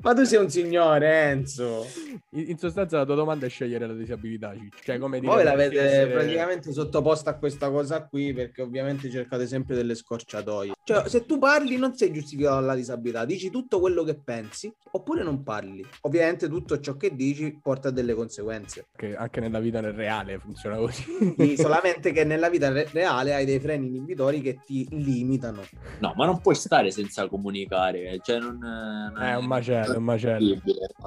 Ma 0.00 0.14
tu 0.14 0.24
sei 0.24 0.38
un 0.38 0.50
signore, 0.50 1.30
Enzo. 1.30 1.86
In 2.32 2.56
in 2.58 2.64
sostanza 2.64 2.98
la 2.98 3.04
tua 3.04 3.14
domanda 3.14 3.46
è 3.46 3.48
scegliere 3.48 3.86
la 3.86 3.94
disabilità, 3.94 4.52
cioè 4.82 4.98
come 4.98 5.20
dire... 5.20 5.32
Voi 5.32 5.44
l'avete 5.44 5.80
essere- 5.80 6.10
praticamente 6.10 6.72
sottoposta 6.72 7.30
a 7.30 7.34
questa 7.38 7.70
cosa 7.70 8.04
qui 8.04 8.32
perché 8.32 8.62
ovviamente 8.62 9.08
cercate 9.08 9.46
sempre 9.46 9.76
delle 9.76 9.94
scorciatoie. 9.94 10.72
Cioè, 10.82 11.08
se 11.08 11.24
tu 11.24 11.38
parli 11.38 11.76
non 11.76 11.94
sei 11.94 12.12
giustificato 12.12 12.56
dalla 12.56 12.74
disabilità, 12.74 13.24
dici 13.24 13.48
tutto 13.48 13.78
quello 13.78 14.02
che 14.02 14.16
pensi 14.16 14.72
oppure 14.90 15.22
non 15.22 15.44
parli. 15.44 15.86
Ovviamente 16.02 16.48
tutto 16.48 16.80
ciò 16.80 16.96
che 16.96 17.14
dici 17.14 17.56
porta 17.62 17.77
a 17.86 17.90
delle 17.92 18.14
conseguenze. 18.14 18.88
Che 18.96 19.14
anche 19.14 19.38
nella 19.38 19.60
vita 19.60 19.80
nel 19.80 19.92
reale 19.92 20.38
funziona 20.40 20.76
così. 20.76 21.04
Sì, 21.38 21.54
solamente 21.56 22.10
che 22.10 22.24
nella 22.24 22.48
vita 22.48 22.72
re- 22.72 22.88
reale 22.90 23.34
hai 23.34 23.44
dei 23.44 23.60
freni 23.60 23.86
inibitori 23.86 24.40
che 24.40 24.58
ti 24.64 24.88
limitano. 24.90 25.62
No, 26.00 26.14
ma 26.16 26.26
non 26.26 26.40
puoi 26.40 26.56
stare 26.56 26.90
senza 26.90 27.28
comunicare. 27.28 28.18
Cioè, 28.20 28.40
non, 28.40 28.58
non 28.58 29.22
È 29.22 29.36
un 29.36 29.46
macello, 29.46 29.94
è 29.94 29.96
un 29.96 30.04
macello. 30.04 30.60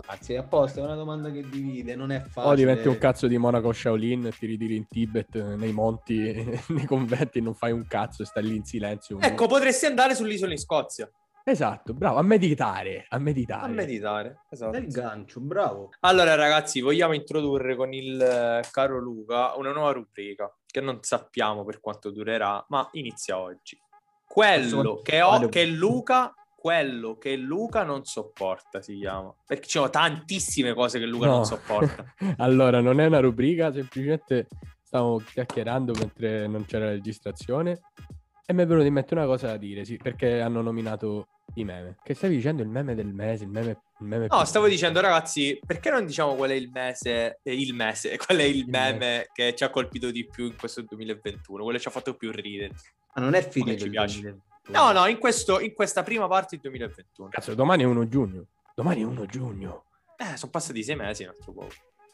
Anzi, 0.06 0.36
apposta 0.36 0.80
è 0.80 0.84
una 0.84 0.96
domanda 0.96 1.30
che 1.30 1.44
divide, 1.50 1.96
non 1.96 2.12
è 2.12 2.22
facile. 2.22 2.54
O 2.54 2.56
diventi 2.56 2.88
un 2.88 2.98
cazzo 2.98 3.28
di 3.28 3.38
monaco 3.38 3.74
Shaolin, 3.74 4.32
ti 4.38 4.46
ritiri 4.46 4.76
in 4.78 4.88
Tibet, 4.88 5.36
nei 5.36 5.74
monti, 5.74 6.16
nei 6.70 6.86
conventi, 6.86 7.42
non 7.42 7.54
fai 7.54 7.72
un 7.74 7.86
cazzo 7.88 8.24
e 8.24 8.26
stai 8.26 8.44
lì 8.44 8.56
in 8.56 8.64
silenzio. 8.64 9.20
Ecco, 9.20 9.48
potresti 9.48 9.86
andare 9.86 10.16
sull'isola 10.16 10.52
in 10.52 10.60
Scozia 10.60 11.12
Esatto, 11.44 11.94
bravo, 11.94 12.18
a 12.18 12.22
meditare, 12.22 13.06
a 13.10 13.18
meditare. 13.18 13.66
a 13.66 13.68
meditare. 13.68 14.42
Esatto. 14.50 14.72
Del 14.72 14.88
gancio, 14.92 15.40
bravo. 15.40 15.90
Allora, 16.02 16.36
ragazzi, 16.36 16.82
vogliamo 16.82 17.14
introdurre 17.14 17.76
con 17.76 17.94
il 17.94 18.22
eh, 18.22 18.68
caro 18.72 19.00
Luca 19.00 19.56
una 19.56 19.72
nuova 19.72 19.92
rubrica 19.92 20.54
che 20.66 20.82
non 20.82 21.00
sappiamo 21.02 21.64
per 21.66 21.80
quanto 21.80 22.12
durerà, 22.12 22.64
ma 22.70 22.88
inizia 22.94 23.40
oggi. 23.40 23.78
Quello 24.28 25.02
che, 25.02 25.22
ho, 25.22 25.50
che 25.50 25.66
Luca, 25.66 26.34
quello 26.56 27.18
che 27.18 27.36
Luca 27.36 27.84
non 27.84 28.06
sopporta 28.06 28.82
si 28.82 28.98
chiama. 28.98 29.34
Perché 29.46 29.64
ci 29.64 29.78
sono 29.78 29.90
tantissime 29.90 30.74
cose 30.74 31.00
che 31.00 31.06
Luca 31.06 31.26
No. 31.26 31.32
non 31.34 31.46
sopporta. 31.46 32.06
allora, 32.38 32.80
non 32.82 33.00
è 33.02 33.08
una 33.08 33.20
rubrica, 33.20 33.74
semplicemente 33.74 34.48
stavo 34.84 35.18
chiacchierando 35.18 35.94
mentre 35.98 36.48
non 36.48 36.66
c'era 36.66 36.86
la 36.86 36.92
registrazione 36.92 37.82
e 38.52 38.54
mi 38.54 38.64
è 38.64 38.68
venuto 38.68 38.86
in 38.86 38.94
mente 38.94 39.14
una 39.14 39.26
cosa 39.26 39.48
da 39.48 39.58
dire, 39.58 39.86
sì, 39.86 39.98
perché 39.98 40.42
hanno 40.42 40.62
nominato 40.62 41.28
i 41.56 41.64
meme. 41.64 41.98
Che 42.04 42.14
stavi 42.14 42.36
dicendo 42.36 42.62
il 42.62 42.68
meme 42.68 42.96
del 42.96 43.14
mese, 43.14 43.46
il 43.46 43.50
meme... 43.50 43.82
Il 44.00 44.08
meme 44.08 44.28
No, 44.30 44.44
stavo 44.46 44.68
dicendo, 44.68 45.00
ragazzi, 45.00 45.60
perché 45.66 45.90
non 45.90 46.06
diciamo 46.06 46.36
qual 46.36 46.50
è 46.50 46.54
il 46.54 46.70
mese, 46.70 47.40
eh, 47.44 47.54
il 47.54 47.74
mese, 47.74 48.18
qual 48.24 48.38
è 48.40 48.44
il, 48.44 48.58
Il 48.58 48.66
meme 48.68 48.98
mese. 48.98 49.30
che 49.34 49.56
ci 49.56 49.64
ha 49.64 49.70
colpito 49.70 50.12
di 50.12 50.28
più 50.28 50.46
in 50.48 50.56
questo 50.58 50.82
2021, 50.82 51.64
quello 51.64 51.78
che 51.78 51.82
ci 51.82 51.88
ha 51.88 51.92
fatto 51.92 52.14
più 52.16 52.32
ridere. 52.32 52.74
Ma 53.16 53.22
non 53.22 53.34
è 53.34 53.48
finito 53.48 53.78
ci 53.80 53.86
il 53.86 53.92
piace. 53.92 54.22
2021. 54.22 54.84
No, 54.84 54.92
no, 54.92 55.08
in, 55.08 55.18
questo, 55.18 55.60
in 55.60 55.74
questa 55.74 56.04
prima 56.04 56.28
parte 56.28 56.58
del 56.60 56.72
2021. 56.72 57.30
Cazzo, 57.30 57.56
domani 57.56 57.84
è 57.84 57.86
1 57.86 58.08
giugno. 58.08 58.46
Domani 58.76 59.02
è 59.02 59.06
1 59.06 59.26
giugno. 59.28 59.86
Eh, 60.18 60.36
sono 60.38 60.52
passati 60.52 60.84
sei 60.84 60.96
mesi, 60.96 61.24
un 61.24 61.30
altro 61.30 61.54
po'. 61.54 61.68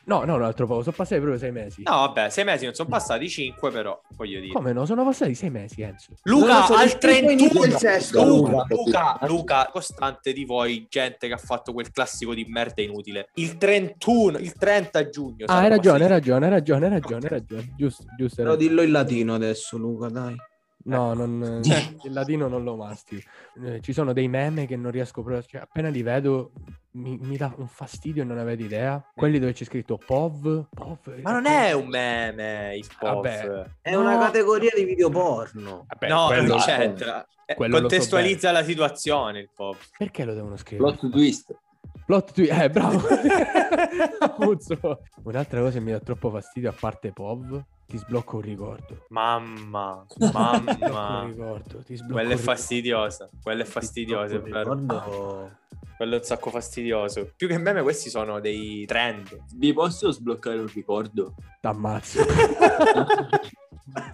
No, 0.07 0.23
no, 0.23 0.35
un 0.35 0.43
altro 0.43 0.65
po', 0.65 0.81
sono 0.83 0.95
passati 0.95 1.19
proprio 1.19 1.37
sei 1.37 1.51
mesi. 1.51 1.81
No, 1.83 1.91
vabbè, 1.91 2.29
sei 2.29 2.45
mesi 2.45 2.63
non 2.63 2.73
sono 2.73 2.87
passati, 2.87 3.27
cinque 3.27 3.71
però, 3.71 3.99
voglio 4.15 4.39
dire. 4.39 4.53
Come 4.53 4.71
no? 4.71 4.85
Sono 4.85 5.03
passati 5.03 5.35
sei 5.35 5.49
mesi, 5.49 5.81
Enzo. 5.81 6.13
Luca, 6.23 6.63
so, 6.63 6.75
al 6.75 6.97
perché 6.97 7.23
poi 7.23 7.33
inizia 7.33 7.49
31 7.49 7.65
il 7.65 7.73
sesto, 7.73 8.23
Luca, 8.23 8.65
Luca. 8.69 9.19
Luca, 9.23 9.69
costante 9.69 10.31
di 10.31 10.45
voi, 10.45 10.87
gente 10.89 11.27
che 11.27 11.33
ha 11.33 11.37
fatto 11.37 11.73
quel 11.73 11.91
classico 11.91 12.33
di 12.33 12.45
merda 12.47 12.81
inutile. 12.81 13.27
Il 13.33 13.57
31, 13.57 14.37
il 14.37 14.53
30 14.53 15.09
giugno. 15.09 15.45
Ah, 15.47 15.57
hai 15.57 15.69
ragione, 15.69 16.03
hai 16.03 16.09
ragione, 16.09 16.45
hai 16.45 16.51
ragione, 16.51 16.85
hai 16.85 16.91
ragione, 16.91 17.23
hai 17.23 17.29
ragione. 17.29 17.73
Giusto, 17.75 18.05
giusto. 18.17 18.41
Però 18.43 18.55
dillo 18.55 18.83
in 18.83 18.91
latino 18.91 19.33
adesso, 19.33 19.77
Luca, 19.77 20.07
dai. 20.07 20.35
No, 20.87 21.13
non, 21.13 21.61
il 22.03 22.13
latino 22.13 22.47
non 22.47 22.63
lo 22.63 22.75
mastico. 22.75 23.29
Eh, 23.63 23.81
ci 23.81 23.91
sono 23.91 24.13
dei 24.13 24.27
meme 24.27 24.65
che 24.65 24.75
non 24.75 24.91
riesco 24.91 25.21
proprio... 25.21 25.43
Cioè, 25.43 25.61
appena 25.61 25.89
li 25.89 26.01
vedo 26.01 26.51
mi, 26.91 27.17
mi 27.21 27.35
dà 27.37 27.53
un 27.57 27.67
fastidio 27.67 28.21
e 28.23 28.25
non 28.25 28.37
avete 28.37 28.63
idea. 28.63 29.03
Quelli 29.13 29.37
dove 29.37 29.53
c'è 29.53 29.65
scritto 29.65 29.97
POV. 29.97 30.67
POV 30.69 31.19
Ma 31.21 31.31
non 31.33 31.45
è 31.45 31.73
un 31.73 31.87
meme, 31.87 32.75
il 32.77 32.87
POV. 32.97 33.13
Vabbè. 33.13 33.65
È 33.81 33.91
No. 33.91 33.99
una 33.99 34.17
categoria 34.17 34.71
di 34.73 34.85
video 34.85 35.09
porno. 35.09 35.85
Vabbè, 35.87 36.07
no, 36.07 36.27
quello- 36.27 36.47
non 36.47 36.59
c'entra. 36.59 37.27
Eh, 37.45 37.55
quello 37.55 37.73
lo 37.73 37.77
so 37.81 37.87
Contestualizza 37.87 38.51
la 38.51 38.63
situazione 38.63 39.39
il 39.39 39.49
POV. 39.53 39.77
Perché 39.97 40.23
lo 40.23 40.33
devono 40.33 40.55
scrivere? 40.57 40.95
Plot 40.95 41.11
twist. 41.11 41.57
Plot 42.05 42.31
twist. 42.33 42.51
Eh, 42.51 42.69
bravo. 42.69 43.01
Un'altra 45.23 45.59
cosa 45.59 45.71
che 45.73 45.79
mi 45.81 45.91
dà 45.91 45.99
troppo 45.99 46.29
fastidio, 46.29 46.69
a 46.69 46.75
parte 46.77 47.11
POV, 47.11 47.61
ti 47.87 47.97
sblocca 47.97 48.35
un 48.35 48.41
ricordo. 48.41 49.05
Mamma, 49.09 50.05
Ti 50.13 50.29
mamma. 50.31 51.23
ricordo. 51.25 51.79
Ti 51.83 51.95
sblocca 51.95 52.13
Quella 52.13 52.29
è 52.29 52.33
un 52.33 52.39
ricordo. 52.39 52.51
fastidiosa. 52.51 53.29
Quella 53.41 53.61
è 53.63 53.65
fastidiosa. 53.65 54.39
Ricordo... 54.39 55.51
Quello 55.97 56.13
è 56.13 56.17
un 56.19 56.23
sacco 56.23 56.51
fastidioso. 56.51 57.31
Più 57.35 57.47
che 57.47 57.57
meme, 57.57 57.81
questi 57.81 58.11
sono 58.11 58.39
dei 58.39 58.85
trend. 58.85 59.35
Vi 59.55 59.73
posso 59.73 60.11
sbloccare 60.11 60.59
un 60.59 60.67
ricordo? 60.71 61.33
T'ammazzo. 61.59 62.21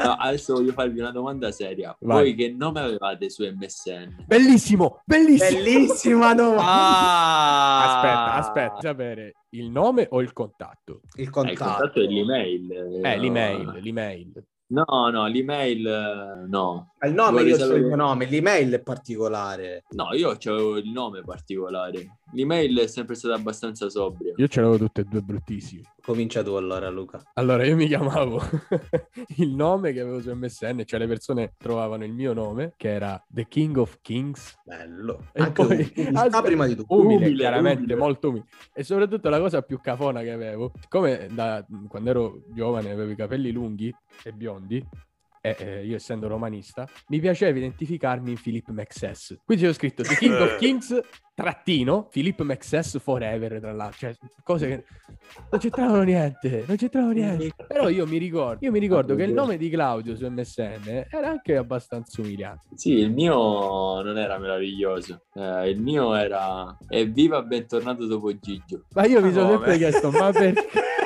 No, 0.03 0.11
adesso 0.19 0.53
voglio 0.53 0.71
farvi 0.71 0.99
una 0.99 1.11
domanda 1.11 1.51
seria. 1.51 1.95
Vai. 1.99 2.17
Voi 2.17 2.35
che 2.35 2.51
nome 2.55 2.79
avevate 2.81 3.29
su 3.29 3.43
MSN? 3.43 4.25
Bellissimo, 4.25 5.01
bellissimo. 5.05 5.59
Bellissima 5.63 6.33
domanda. 6.35 6.63
Ah! 6.63 7.83
Aspetta, 7.95 8.33
aspetta, 8.35 8.81
sapere 8.81 9.33
il 9.51 9.69
nome 9.69 10.07
o 10.11 10.21
il 10.21 10.31
contatto? 10.33 11.01
Il 11.15 11.27
Eh, 11.27 11.29
contatto. 11.29 11.53
il 11.53 11.57
contatto 11.59 12.01
è 12.01 12.05
l'email. 12.05 12.71
Eh, 13.03 13.17
l'email, 13.17 13.79
l'email. 13.81 14.45
No, 14.65 14.85
no, 15.11 15.27
l'email 15.27 15.85
eh, 15.85 16.47
no. 16.47 16.93
Il 17.05 17.13
nome, 17.13 17.31
Vorrei 17.31 17.47
io 17.49 17.55
il 17.55 17.61
sapere- 17.61 17.79
mio 17.81 17.95
nome, 17.95 18.25
l'email 18.25 18.71
è 18.73 18.81
particolare. 18.81 19.83
No, 19.89 20.13
io 20.13 20.29
avevo 20.31 20.77
il 20.77 20.89
nome 20.89 21.21
particolare. 21.23 22.19
L'email 22.33 22.77
è 22.79 22.87
sempre 22.87 23.15
stata 23.15 23.35
abbastanza 23.35 23.89
sobria. 23.89 24.33
Io 24.35 24.47
ce 24.47 24.61
l'avevo 24.61 24.77
tutte 24.85 25.01
e 25.01 25.03
due 25.05 25.21
bruttissimi. 25.21 25.83
Comincia 26.01 26.43
tu 26.43 26.51
allora, 26.53 26.89
Luca. 26.89 27.21
Allora, 27.35 27.65
io 27.65 27.75
mi 27.75 27.87
chiamavo 27.87 28.41
il 29.37 29.49
nome 29.53 29.93
che 29.93 30.01
avevo 30.01 30.19
su 30.21 30.31
MSN, 30.33 30.81
cioè 30.85 30.99
le 30.99 31.07
persone 31.07 31.53
trovavano 31.57 32.03
il 32.03 32.11
mio 32.11 32.33
nome, 32.33 32.73
che 32.75 32.89
era 32.89 33.23
The 33.27 33.47
King 33.47 33.77
of 33.77 33.99
Kings. 34.01 34.59
Bello. 34.65 35.29
E 35.33 35.41
Anche 35.41 35.65
poi- 35.65 35.93
umiltà 35.95 36.19
aspetta, 36.21 36.41
prima 36.41 36.65
di 36.67 36.75
tutto. 36.75 36.93
Umile, 36.95 37.15
Umile, 37.25 37.35
chiaramente, 37.35 37.79
umile. 37.83 37.95
molto 37.95 38.29
umile. 38.29 38.45
E 38.73 38.83
soprattutto 38.83 39.29
la 39.29 39.39
cosa 39.39 39.61
più 39.61 39.79
cafona 39.79 40.21
che 40.21 40.31
avevo, 40.31 40.71
siccome 40.81 41.27
da, 41.31 41.65
quando 41.87 42.09
ero 42.09 42.43
giovane 42.53 42.91
avevo 42.91 43.11
i 43.11 43.15
capelli 43.15 43.51
lunghi 43.51 43.93
e 44.23 44.31
biondi, 44.33 44.85
e 45.45 45.57
eh, 45.59 45.85
io 45.85 45.97
essendo 45.97 46.29
romanista, 46.29 46.87
mi 47.09 47.19
piaceva 47.19 47.57
identificarmi 47.57 48.31
in 48.31 48.41
Philip 48.41 48.69
Maxess. 48.69 49.35
Quindi 49.43 49.67
ho 49.67 49.73
scritto 49.73 50.01
The 50.01 50.15
King 50.15 50.39
of 50.39 50.55
Kings, 50.55 50.97
trattino, 51.35 52.07
Philip 52.07 52.41
Maxess 52.43 52.97
forever, 52.99 53.59
tra 53.59 53.73
l'altro. 53.73 53.97
Cioè, 53.97 54.15
cose 54.41 54.67
che 54.67 54.85
non 55.51 55.59
c'entravano 55.59 56.03
niente, 56.03 56.63
non 56.65 56.77
c'entravano 56.77 57.11
niente. 57.11 57.51
Però 57.67 57.89
io 57.89 58.07
mi 58.07 58.17
ricordo, 58.19 58.63
io 58.63 58.71
mi 58.71 58.79
ricordo 58.79 59.15
che 59.15 59.23
il 59.23 59.33
nome 59.33 59.57
di 59.57 59.69
Claudio 59.69 60.15
su 60.15 60.25
MSN 60.29 61.07
era 61.11 61.31
anche 61.31 61.57
abbastanza 61.57 62.21
umiliante. 62.21 62.69
Sì, 62.75 62.93
il 62.93 63.11
mio 63.11 64.01
non 64.01 64.17
era 64.17 64.37
meraviglioso. 64.37 65.25
Eh, 65.33 65.69
il 65.71 65.81
mio 65.81 66.15
era 66.15 66.77
Evviva, 66.87 67.41
bentornato 67.41 68.05
dopo 68.05 68.33
Gigio. 68.39 68.85
Ma 68.93 69.05
io 69.05 69.21
mi 69.21 69.33
sono 69.33 69.49
sempre 69.49 69.75
chiesto, 69.75 70.09
ma 70.09 70.31
perché? 70.31 70.69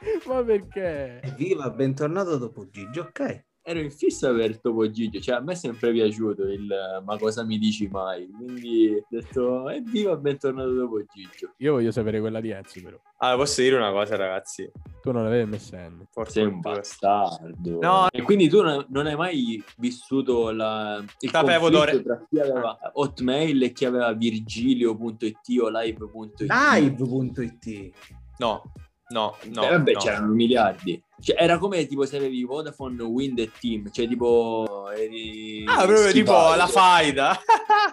ma 0.26 0.42
perché? 0.42 1.20
Evviva, 1.22 1.70
bentornato 1.70 2.36
dopo 2.36 2.68
Gigi, 2.68 2.98
ok. 2.98 3.48
Ero 3.70 3.78
in 3.78 3.92
fissa 3.92 4.32
per 4.34 4.58
Topo 4.58 4.90
Gigio, 4.90 5.20
cioè 5.20 5.36
a 5.36 5.40
me 5.40 5.52
è 5.52 5.54
sempre 5.54 5.92
piaciuto 5.92 6.42
il 6.42 7.00
ma 7.04 7.16
cosa 7.18 7.44
mi 7.44 7.56
dici 7.56 7.86
mai? 7.86 8.28
Quindi 8.28 8.96
ho 8.96 9.06
detto 9.08 9.68
Evviva, 9.70 10.16
bentornato 10.16 10.72
dopo 10.72 11.00
Gigio. 11.04 11.52
Io 11.58 11.74
voglio 11.74 11.92
sapere 11.92 12.18
quella 12.18 12.40
di 12.40 12.50
Enzo, 12.50 12.80
però. 12.82 12.98
Allora, 13.18 13.38
posso 13.38 13.62
dire 13.62 13.76
una 13.76 13.92
cosa, 13.92 14.16
ragazzi? 14.16 14.68
Tu 15.00 15.12
non 15.12 15.24
avevi 15.24 15.48
MSN. 15.52 16.06
Forse 16.10 16.32
Sei 16.32 16.46
un 16.46 16.58
bastardo. 16.58 17.78
No. 17.80 18.08
E 18.10 18.22
quindi 18.22 18.48
tu 18.48 18.60
non, 18.60 18.84
non 18.88 19.06
hai 19.06 19.14
mai 19.14 19.62
vissuto 19.76 20.50
la, 20.50 21.00
il 21.20 21.30
Sapevo 21.30 21.70
conflitto 21.70 21.78
d'ore- 21.78 22.02
tra 22.02 22.26
chi 22.28 22.40
aveva 22.40 22.78
Hotmail 22.92 23.62
e 23.62 23.72
chi 23.72 23.84
aveva 23.84 24.12
Virgilio.it 24.14 25.60
o 25.60 25.68
Live.it? 25.68 26.40
Live.it. 26.48 27.92
No, 28.38 28.72
no, 29.10 29.36
no. 29.52 29.64
Eh, 29.66 29.70
vabbè, 29.70 29.92
no. 29.92 29.98
c'erano 29.98 30.32
miliardi. 30.32 31.02
Cioè, 31.20 31.36
era 31.38 31.58
come 31.58 31.86
tipo 31.86 32.06
se 32.06 32.16
avevi 32.16 32.42
Vodafone, 32.44 33.02
Wind 33.02 33.38
e 33.40 33.50
Team, 33.60 33.90
cioè 33.90 34.08
tipo 34.08 34.90
eri 34.90 35.62
Ah, 35.68 35.84
proprio 35.84 36.10
tipo 36.12 36.32
schivato. 36.32 36.56
la 36.56 36.66
faida. 36.66 37.38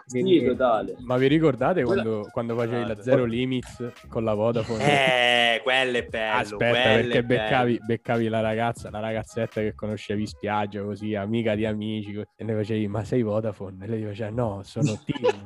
Sì, 0.08 0.42
totale. 0.46 0.96
Ma 1.00 1.18
vi 1.18 1.28
ricordate 1.28 1.84
Quella- 1.84 2.02
quando, 2.02 2.30
quando 2.32 2.56
facevi 2.56 2.78
la 2.80 2.84
Guarda. 2.86 3.04
Zero 3.04 3.26
Limits 3.26 3.92
con 4.08 4.24
la 4.24 4.34
Vodafone? 4.34 5.56
eh, 5.56 5.62
quello 5.62 5.98
è 5.98 6.04
bello. 6.06 6.40
Aspetta, 6.40 6.72
perché 6.72 7.24
beccavi, 7.24 7.80
beccavi 7.86 8.28
la 8.30 8.40
ragazza, 8.40 8.90
la 8.90 9.00
ragazzetta 9.02 9.60
che 9.60 9.76
conoscevi 9.76 10.22
in 10.22 10.28
spiaggia, 10.28 10.82
così, 10.82 11.14
amica 11.14 11.56
di 11.56 11.66
amici, 11.66 12.14
e 12.38 12.44
ne 12.46 12.54
facevi, 12.54 12.88
ma 12.88 13.04
sei 13.04 13.22
Vodafone? 13.22 13.84
E 13.84 13.88
lei 13.90 14.00
ti 14.00 14.06
faceva, 14.06 14.30
no, 14.30 14.62
sono 14.64 14.98
Team. 15.04 15.46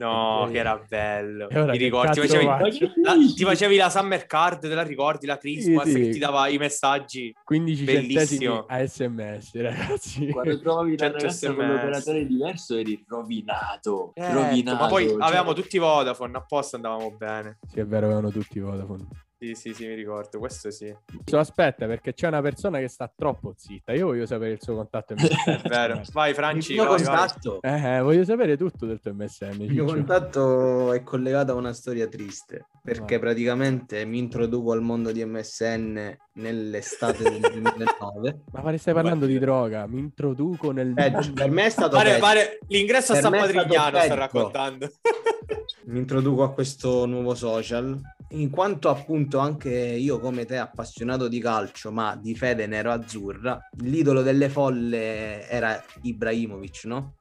No, 0.00 0.48
che 0.50 0.58
era 0.58 0.82
bello. 0.88 1.46
Che 1.48 1.70
ricordi, 1.72 2.20
ti 2.20 2.26
facevi, 2.26 2.44
la, 2.46 3.14
ti 3.36 3.44
facevi 3.44 3.76
la 3.76 3.90
Summer 3.90 4.26
Card, 4.26 4.60
te 4.60 4.68
la 4.74 4.82
ricordi, 4.82 5.26
la 5.26 5.36
Christmas, 5.36 5.84
Sì, 5.86 5.92
sì. 5.92 6.00
che 6.00 6.08
ti 6.10 6.18
dava 6.18 6.48
i 6.48 6.56
messaggi. 6.56 7.34
15 7.44 7.84
centesimi 7.84 8.14
Bellissimo. 8.14 8.64
a 8.66 8.86
sms, 8.86 9.54
ragazzi. 9.60 10.28
Quando 10.30 10.58
trovavi 10.58 10.90
la 10.96 10.96
100 10.96 11.16
ragazza 11.18 11.46
con 11.52 11.64
SMS. 11.64 11.68
l'operatore 11.74 12.26
diverso 12.26 12.76
eri 12.76 13.04
rovinato. 13.06 14.12
Certo, 14.14 14.34
rovinato. 14.42 14.82
ma 14.82 14.88
poi 14.88 15.08
Cioè, 15.08 15.16
avevamo 15.20 15.52
tutti 15.52 15.78
Vodafone, 15.78 16.36
apposta 16.36 16.76
andavamo 16.76 17.10
bene. 17.16 17.58
Sì, 17.68 17.80
è 17.80 17.86
vero, 17.86 18.06
avevano 18.06 18.30
tutti 18.30 18.58
Vodafone. 18.58 19.06
Sì, 19.42 19.54
sì, 19.54 19.72
sì, 19.72 19.86
mi 19.86 19.94
ricordo, 19.94 20.38
questo 20.38 20.70
sì. 20.70 20.94
So, 21.24 21.38
aspetta, 21.38 21.86
perché 21.86 22.12
c'è 22.12 22.26
una 22.26 22.42
persona 22.42 22.78
che 22.78 22.88
sta 22.88 23.10
troppo 23.14 23.54
zitta. 23.56 23.94
Io 23.94 24.04
voglio 24.08 24.26
sapere 24.26 24.50
il 24.52 24.58
suo 24.60 24.74
contatto 24.74 25.14
MSN. 25.16 25.50
È 25.62 25.68
vero. 25.68 26.02
Vai, 26.12 26.34
Franci, 26.34 26.76
vai, 26.76 26.86
vai. 26.86 26.96
contatto, 26.96 27.58
Eh, 27.62 27.96
eh, 27.96 28.00
voglio 28.02 28.22
sapere 28.24 28.58
tutto 28.58 28.84
del 28.84 29.00
tuo 29.00 29.14
MSN. 29.14 29.62
il 29.62 29.72
mio 29.72 29.86
contatto 29.86 30.92
è 30.92 31.02
collegato 31.02 31.52
a 31.52 31.54
una 31.54 31.72
storia 31.72 32.06
triste 32.06 32.66
perché 32.82 33.16
Vai. 33.16 33.18
praticamente 33.20 34.04
mi 34.04 34.18
introduco 34.18 34.72
al 34.72 34.82
mondo 34.82 35.10
di 35.10 35.24
MSN 35.24 36.16
nell'estate 36.34 37.22
del 37.22 37.40
2009. 37.40 38.40
Ma 38.52 38.60
pare 38.60 38.76
stai 38.76 38.92
parlando 38.92 39.24
di 39.24 39.38
droga? 39.38 39.86
Mi 39.86 40.00
introduco 40.00 40.70
nel 40.70 40.92
Peggio, 40.92 41.32
per 41.32 41.50
me 41.50 41.64
è 41.64 41.70
stato 41.70 41.96
Pare, 41.96 42.18
pare, 42.18 42.58
l'ingresso 42.68 43.12
a 43.12 43.14
Per 43.14 43.22
San 43.24 43.32
è 43.32 43.38
stato 43.38 43.52
Patrignano 43.54 43.88
sta 43.88 44.00
peggio. 44.00 44.14
raccontando. 44.16 44.90
mi 45.86 45.98
introduco 45.98 46.42
a 46.42 46.52
questo 46.52 47.06
nuovo 47.06 47.34
social 47.34 47.98
in 48.30 48.50
quanto 48.50 48.88
appunto 48.88 49.38
anche 49.38 49.70
io 49.70 50.20
come 50.20 50.44
te 50.44 50.56
appassionato 50.56 51.28
di 51.28 51.40
calcio 51.40 51.90
ma 51.90 52.16
di 52.16 52.34
fede 52.34 52.66
nero-azzurra 52.66 53.58
l'idolo 53.78 54.22
delle 54.22 54.48
folle 54.48 55.48
era 55.48 55.82
Ibrahimovic 56.02 56.84
no? 56.84 57.16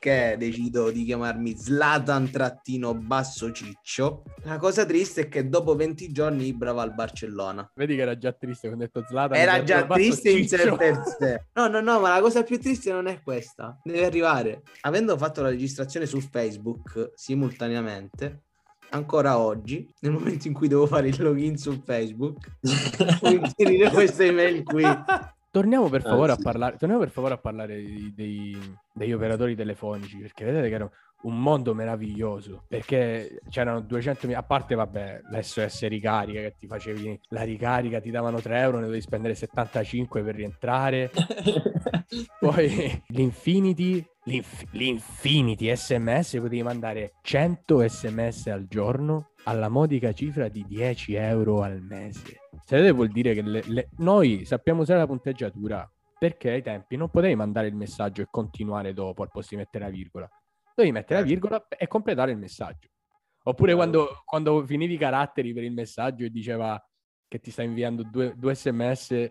che 0.00 0.34
decido 0.36 0.90
di 0.90 1.04
chiamarmi 1.04 1.56
Zlatan 1.56 2.30
trattino 2.30 2.94
basso 2.94 3.52
ciccio 3.52 4.24
la 4.42 4.56
cosa 4.58 4.84
triste 4.84 5.22
è 5.22 5.28
che 5.28 5.48
dopo 5.48 5.76
20 5.76 6.10
giorni 6.10 6.46
Ibra 6.46 6.72
va 6.72 6.82
al 6.82 6.94
Barcellona 6.94 7.70
Vedi 7.74 7.94
che 7.94 8.02
era 8.02 8.16
già 8.18 8.32
triste 8.32 8.66
quando 8.66 8.84
ho 8.84 8.88
detto 8.92 9.06
Zlatan. 9.06 9.38
era 9.38 9.62
già 9.62 9.76
detto, 9.76 9.86
"Basta, 9.88 10.02
triste 10.02 10.30
in 10.30 10.48
sé 10.48 10.58
ciccio". 10.58 10.76
per 10.76 11.02
sé. 11.18 11.44
No, 11.54 11.68
no, 11.68 11.80
no, 11.80 12.00
ma 12.00 12.14
la 12.14 12.20
cosa 12.20 12.42
più 12.42 12.58
triste 12.58 12.90
non 12.90 13.06
è 13.06 13.20
questa. 13.22 13.78
Deve 13.82 14.04
arrivare. 14.04 14.62
Avendo 14.82 15.16
fatto 15.16 15.42
la 15.42 15.48
registrazione 15.48 16.06
su 16.06 16.20
Facebook 16.20 17.12
simultaneamente, 17.14 18.44
ancora 18.90 19.38
oggi, 19.38 19.88
nel 20.00 20.12
momento 20.12 20.46
in 20.48 20.54
cui 20.54 20.68
devo 20.68 20.86
fare 20.86 21.08
il 21.08 21.22
login 21.22 21.56
su 21.56 21.80
Facebook, 21.84 22.58
devo 23.20 23.44
inserire 23.44 23.90
questa 23.90 24.24
email 24.24 24.62
qui. 24.64 24.84
Torniamo 25.50 25.88
per 25.88 26.02
Ah, 26.04 26.10
favore 26.10 26.32
sì. 26.34 26.40
a 26.40 26.42
parlare, 26.42 26.76
torniamo 26.76 27.02
per 27.02 27.10
favore 27.10 27.34
a 27.34 27.38
parlare 27.38 27.80
di- 27.82 28.12
dei- 28.14 28.74
degli 28.92 29.12
operatori 29.12 29.56
telefonici, 29.56 30.18
perché 30.18 30.44
vedete 30.44 30.68
che 30.68 30.74
era 30.74 30.90
un 31.22 31.40
mondo 31.40 31.74
meraviglioso, 31.74 32.64
perché 32.68 33.40
c'erano 33.48 33.80
200.000, 33.80 34.34
a 34.34 34.42
parte 34.42 34.74
vabbè, 34.74 35.22
l'SOS 35.30 35.86
ricarica 35.88 36.40
che 36.40 36.54
ti 36.58 36.66
facevi 36.66 37.20
la 37.30 37.42
ricarica, 37.42 38.00
ti 38.00 38.10
davano 38.10 38.40
3 38.40 38.60
euro, 38.60 38.76
ne 38.78 38.84
dovevi 38.84 39.02
spendere 39.02 39.34
75 39.34 40.22
per 40.22 40.34
rientrare, 40.36 41.10
poi 42.38 43.02
l'Infinity, 43.08 44.04
l'Inf- 44.24 44.66
l'Infinity 44.72 45.74
SMS, 45.74 46.34
potevi 46.36 46.62
mandare 46.62 47.14
100 47.22 47.88
SMS 47.88 48.46
al 48.46 48.66
giorno 48.68 49.30
alla 49.44 49.68
modica 49.68 50.12
cifra 50.12 50.48
di 50.48 50.64
10 50.66 51.14
euro 51.14 51.62
al 51.62 51.80
mese. 51.80 52.40
Sapete 52.64 52.90
vuol 52.92 53.08
dire 53.08 53.34
che 53.34 53.42
le- 53.42 53.62
le- 53.66 53.88
noi 53.98 54.44
sappiamo 54.44 54.82
usare 54.82 54.98
la 55.00 55.06
punteggiatura 55.06 55.90
perché 56.18 56.50
ai 56.50 56.62
tempi 56.62 56.96
non 56.96 57.08
potevi 57.10 57.34
mandare 57.36 57.68
il 57.68 57.74
messaggio 57.76 58.22
e 58.22 58.26
continuare 58.30 58.92
dopo 58.92 59.22
al 59.22 59.30
posto 59.30 59.54
di 59.54 59.60
mettere 59.60 59.84
la 59.84 59.90
virgola. 59.90 60.28
Dovevi 60.78 60.92
mettere 60.92 61.20
la 61.20 61.26
Certo. 61.26 61.40
virgola 61.40 61.66
e 61.76 61.88
completare 61.88 62.30
il 62.30 62.38
messaggio. 62.38 62.88
Oppure 63.42 63.74
quando, 63.74 64.22
quando 64.24 64.64
finivi 64.64 64.94
i 64.94 64.98
caratteri 64.98 65.52
per 65.52 65.64
il 65.64 65.72
messaggio 65.72 66.24
e 66.24 66.30
diceva 66.30 66.80
che 67.26 67.40
ti 67.40 67.50
sta 67.50 67.64
inviando 67.64 68.04
due, 68.04 68.34
due 68.36 68.54
sms 68.54 69.28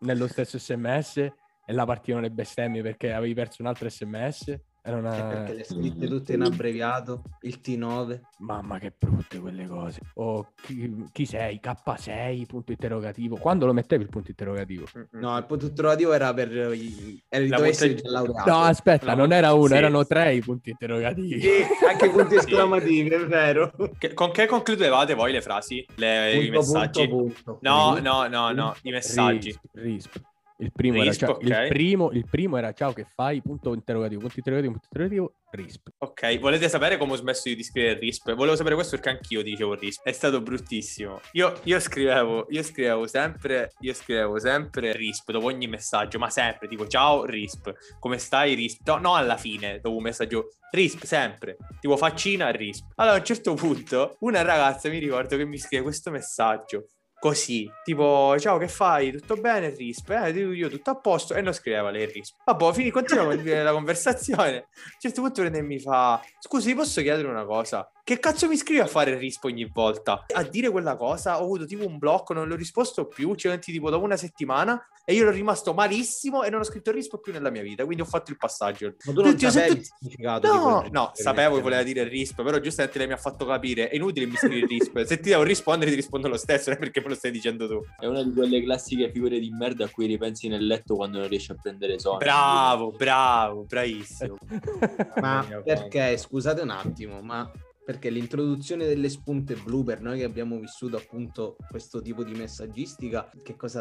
nello 0.00 0.26
stesso 0.26 0.58
sms 0.58 1.16
e 1.16 1.72
là 1.72 1.86
partivano 1.86 2.24
le 2.24 2.30
bestemmie 2.30 2.82
perché 2.82 3.14
avevi 3.14 3.32
perso 3.32 3.62
un 3.62 3.68
altro 3.68 3.88
sms. 3.88 4.60
Era 4.82 4.96
Che 4.96 5.06
una... 5.20 5.26
perché 5.28 5.52
le 5.54 5.64
scritte 5.64 6.06
tutte 6.08 6.32
in 6.32 6.42
abbreviato, 6.42 7.22
il 7.42 7.60
T9. 7.62 8.20
Mamma 8.38 8.78
che 8.78 8.92
brutte 8.98 9.38
quelle 9.38 9.66
cose. 9.66 10.00
O 10.14 10.52
chi, 10.62 11.04
chi 11.12 11.26
sei? 11.26 11.60
K6? 11.62 12.46
Punto 12.46 12.72
interrogativo. 12.72 13.36
Quando 13.36 13.66
lo 13.66 13.74
mettevi 13.74 14.04
il 14.04 14.08
punto 14.08 14.30
interrogativo? 14.30 14.86
No, 15.12 15.36
il 15.36 15.44
punto 15.44 15.66
interrogativo 15.66 16.12
era 16.12 16.32
per 16.32 16.50
i... 16.74 17.22
Era 17.28 17.46
La 17.58 17.70
già 17.70 17.86
laureato. 18.04 18.50
No, 18.50 18.58
aspetta, 18.60 19.04
La- 19.06 19.14
non 19.14 19.32
era 19.32 19.52
uno, 19.52 19.66
sì. 19.66 19.74
erano 19.74 20.06
tre 20.06 20.34
i 20.34 20.40
punti 20.40 20.70
interrogativi. 20.70 21.40
Sì, 21.40 21.50
anche 21.86 22.06
i 22.06 22.10
punti 22.10 22.34
esclamativi, 22.36 23.08
è 23.10 23.26
vero. 23.26 23.72
Che- 23.98 24.14
con 24.14 24.30
che 24.30 24.46
concludevate 24.46 25.12
voi 25.14 25.32
le 25.32 25.42
frasi? 25.42 25.84
Le- 25.96 26.32
I 26.36 26.44
Punto, 26.46 26.58
messaggi? 26.58 27.08
punto, 27.08 27.34
punto. 27.44 27.58
No, 27.62 27.98
no, 27.98 28.26
no, 28.28 28.50
no, 28.52 28.74
i 28.82 28.90
messaggi. 28.90 29.48
Risp, 29.72 30.10
risp. 30.12 30.20
Il 30.60 30.72
primo, 30.72 31.02
Risp, 31.02 31.22
era 31.22 31.32
ciao, 31.32 31.36
ok. 31.36 31.42
il, 31.42 31.68
primo, 31.68 32.10
il 32.12 32.26
primo 32.28 32.56
era 32.58 32.72
ciao 32.72 32.92
che 32.92 33.06
fai? 33.14 33.40
Punto 33.40 33.72
interrogativo, 33.72 34.20
punto 34.20 34.36
interrogativo, 34.36 34.72
punto 34.72 34.88
interrogativo, 34.90 35.34
risp. 35.52 35.88
Ok, 35.98 36.38
volete 36.38 36.68
sapere 36.68 36.98
come 36.98 37.12
ho 37.12 37.16
smesso 37.16 37.48
di 37.48 37.62
scrivere 37.62 37.98
RISP? 37.98 38.34
Volevo 38.34 38.56
sapere 38.56 38.74
questo 38.74 38.96
perché 38.96 39.10
anch'io 39.10 39.42
dicevo 39.42 39.74
RISP. 39.74 40.02
È 40.02 40.12
stato 40.12 40.42
bruttissimo. 40.42 41.20
Io, 41.32 41.58
io 41.64 41.80
scrivevo, 41.80 42.46
io 42.50 42.62
scrivevo 42.62 43.06
sempre, 43.06 43.72
io 43.80 43.94
scrivevo 43.94 44.38
sempre 44.38 44.92
RISP 44.92 45.30
dopo 45.32 45.46
ogni 45.46 45.66
messaggio, 45.66 46.18
ma 46.18 46.28
sempre, 46.28 46.68
tipo 46.68 46.86
ciao 46.86 47.24
RISP, 47.24 47.72
come 47.98 48.18
stai 48.18 48.54
RISP? 48.54 48.86
No, 48.86 48.98
no 48.98 49.14
alla 49.14 49.38
fine, 49.38 49.80
dopo 49.80 49.96
un 49.96 50.02
messaggio 50.02 50.50
RISP, 50.72 51.04
sempre. 51.04 51.56
Tipo 51.80 51.96
faccina 51.96 52.50
RISP. 52.50 52.92
Allora 52.96 53.16
a 53.16 53.18
un 53.18 53.24
certo 53.24 53.54
punto 53.54 54.16
una 54.20 54.42
ragazza 54.42 54.90
mi 54.90 54.98
ricordo 54.98 55.38
che 55.38 55.46
mi 55.46 55.56
scrive 55.56 55.82
questo 55.82 56.10
messaggio. 56.10 56.86
Così, 57.20 57.70
tipo, 57.84 58.34
ciao, 58.38 58.56
che 58.56 58.66
fai? 58.66 59.12
Tutto 59.12 59.36
bene, 59.36 59.68
RISP? 59.68 60.08
Eh, 60.08 60.30
io 60.30 60.70
tutto 60.70 60.88
a 60.88 60.94
posto 60.94 61.34
e 61.34 61.42
non 61.42 61.52
scriveva 61.52 61.90
lei 61.90 62.06
RISP. 62.06 62.36
Vabbè, 62.46 62.72
fini, 62.72 62.88
continuiamo 62.90 63.62
la 63.62 63.72
conversazione. 63.72 64.56
A 64.56 64.64
un 64.64 64.98
certo 64.98 65.20
punto 65.20 65.42
prende 65.42 65.60
mi 65.60 65.78
fa: 65.78 66.18
Scusi, 66.38 66.74
posso 66.74 67.02
chiedere 67.02 67.28
una 67.28 67.44
cosa? 67.44 67.86
Che 68.10 68.18
cazzo 68.18 68.48
mi 68.48 68.56
scrivi 68.56 68.80
a 68.80 68.88
fare 68.88 69.16
RISP 69.16 69.44
ogni 69.44 69.70
volta? 69.72 70.26
A 70.34 70.42
dire 70.42 70.68
quella 70.68 70.96
cosa 70.96 71.40
ho 71.40 71.44
avuto 71.44 71.64
tipo 71.64 71.86
un 71.86 71.96
blocco, 71.96 72.32
non 72.32 72.48
l'ho 72.48 72.56
risposto 72.56 73.06
più. 73.06 73.36
Ci 73.36 73.46
metti 73.46 73.70
tipo 73.70 73.88
dopo 73.88 74.04
una 74.04 74.16
settimana 74.16 74.84
e 75.04 75.14
io 75.14 75.22
ero 75.22 75.30
rimasto 75.30 75.74
malissimo 75.74 76.42
e 76.42 76.50
non 76.50 76.58
ho 76.58 76.64
scritto 76.64 76.90
RISP 76.90 77.20
più 77.20 77.32
nella 77.32 77.50
mia 77.50 77.62
vita. 77.62 77.84
Quindi 77.84 78.02
ho 78.02 78.06
fatto 78.06 78.32
il 78.32 78.36
passaggio. 78.36 78.96
Ma 79.04 79.12
tu 79.12 79.22
non 79.22 79.30
Tutti- 79.30 79.48
sapevi 79.48 79.68
tutti- 79.68 79.80
il 79.80 79.94
significato 79.96 80.50
di 80.50 80.58
No, 80.58 80.88
no, 80.90 81.10
sapevo 81.14 81.54
che 81.54 81.62
voleva 81.62 81.84
dire 81.84 82.02
RISP, 82.02 82.42
però 82.42 82.58
giustamente 82.58 82.98
lei 82.98 83.06
mi 83.06 83.12
ha 83.12 83.16
fatto 83.16 83.46
capire. 83.46 83.88
È 83.88 83.94
inutile 83.94 84.26
mi 84.26 84.34
scrivi 84.34 84.66
RISP. 84.66 85.04
Se 85.04 85.20
ti 85.20 85.28
devo 85.28 85.44
rispondere, 85.44 85.90
ti 85.92 85.96
rispondo 85.96 86.26
lo 86.26 86.36
stesso, 86.36 86.70
non 86.70 86.78
è 86.78 86.80
perché 86.80 87.00
me 87.02 87.10
lo 87.10 87.14
stai 87.14 87.30
dicendo 87.30 87.68
tu. 87.68 87.80
È 87.96 88.06
una 88.06 88.24
di 88.24 88.32
quelle 88.32 88.60
classiche 88.64 89.08
figure 89.12 89.38
di 89.38 89.50
merda 89.56 89.84
a 89.84 89.88
cui 89.88 90.06
ripensi 90.06 90.48
nel 90.48 90.66
letto 90.66 90.96
quando 90.96 91.20
non 91.20 91.28
riesci 91.28 91.52
a 91.52 91.56
prendere 91.62 92.00
sonno. 92.00 92.16
Bravo, 92.18 92.90
bravo, 92.90 93.62
bravissimo. 93.68 94.36
Ma 95.22 95.46
perché, 95.62 96.16
scusate 96.18 96.60
un 96.62 96.70
attimo, 96.70 97.20
ma 97.20 97.48
perché 97.84 98.10
l'introduzione 98.10 98.86
delle 98.86 99.08
spunte 99.08 99.54
blu 99.54 99.82
per 99.82 100.00
noi 100.00 100.18
che 100.18 100.24
abbiamo 100.24 100.58
vissuto 100.58 100.96
appunto 100.96 101.56
questo 101.68 102.00
tipo 102.00 102.22
di 102.22 102.32
messaggistica, 102.32 103.30
che 103.42 103.56
cosa 103.56 103.80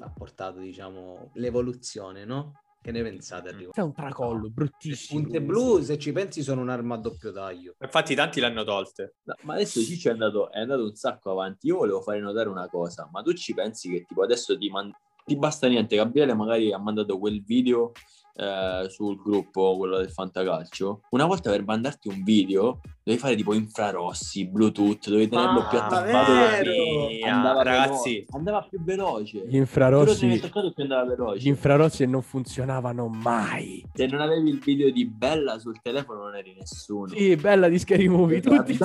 ha 0.00 0.10
portato, 0.10 0.60
diciamo, 0.60 1.30
l'evoluzione, 1.34 2.24
no? 2.24 2.52
Che 2.82 2.92
ne 2.92 3.02
pensate? 3.02 3.48
a 3.50 3.52
riguardo? 3.52 3.78
È 3.78 3.84
un 3.84 3.92
tracollo 3.92 4.44
Le 4.44 4.48
bruttissimo. 4.48 5.20
spunte 5.20 5.42
blu, 5.42 5.82
se 5.82 5.98
ci 5.98 6.12
pensi, 6.12 6.42
sono 6.42 6.62
un'arma 6.62 6.94
a 6.94 6.98
doppio 6.98 7.30
taglio. 7.30 7.74
Infatti, 7.78 8.14
tanti 8.14 8.40
l'hanno 8.40 8.64
tolte. 8.64 9.16
No, 9.24 9.34
ma 9.42 9.54
adesso 9.54 9.82
Ciccio 9.82 10.08
è 10.08 10.12
andato, 10.12 10.50
è 10.50 10.60
andato 10.60 10.84
un 10.84 10.94
sacco 10.94 11.30
avanti. 11.30 11.66
Io 11.66 11.76
volevo 11.76 12.00
fare 12.00 12.20
notare 12.20 12.48
una 12.48 12.68
cosa, 12.70 13.06
ma 13.12 13.20
tu 13.20 13.34
ci 13.34 13.52
pensi 13.52 13.90
che 13.90 14.06
tipo 14.06 14.22
adesso 14.22 14.56
ti, 14.56 14.70
man- 14.70 14.94
ti 15.26 15.36
basta 15.36 15.68
niente? 15.68 15.96
Gabriele 15.96 16.32
magari 16.32 16.72
ha 16.72 16.78
mandato 16.78 17.18
quel 17.18 17.42
video 17.44 17.92
eh, 18.34 18.86
sul 18.88 19.20
gruppo, 19.20 19.76
quello 19.76 19.98
del 19.98 20.10
Fantacalcio. 20.10 21.02
Una 21.10 21.26
volta 21.26 21.50
per 21.50 21.62
mandarti 21.62 22.08
un 22.08 22.22
video 22.22 22.80
devi 23.02 23.18
fare 23.18 23.34
tipo 23.34 23.54
infrarossi, 23.54 24.46
Bluetooth, 24.48 25.08
devi 25.08 25.28
tenerlo 25.28 25.60
Ah, 25.60 25.66
più 25.68 25.78
attaccato. 25.78 26.32
Mia, 26.32 27.34
Andava 27.34 27.62
ragazzi, 27.62 28.24
andava 28.30 28.62
più 28.68 28.82
veloce. 28.82 29.44
Gli 29.46 29.56
infrarossi, 29.56 30.26
attaccato 30.32 30.72
più 30.72 30.82
andava 30.82 31.04
veloce. 31.06 31.38
gli 31.42 31.48
infrarossi 31.48 32.06
non 32.06 32.22
funzionavano 32.22 33.08
mai. 33.08 33.84
Se 33.94 34.06
non 34.06 34.20
avevi 34.20 34.50
il 34.50 34.58
video 34.58 34.90
di 34.90 35.06
Bella 35.06 35.58
sul 35.58 35.80
telefono 35.80 36.24
non 36.24 36.36
eri 36.36 36.54
nessuno. 36.58 37.08
Sì, 37.08 37.34
bella 37.36 37.68
di 37.68 37.78
Scary 37.78 38.06
Movie, 38.08 38.40
tutti! 38.40 38.76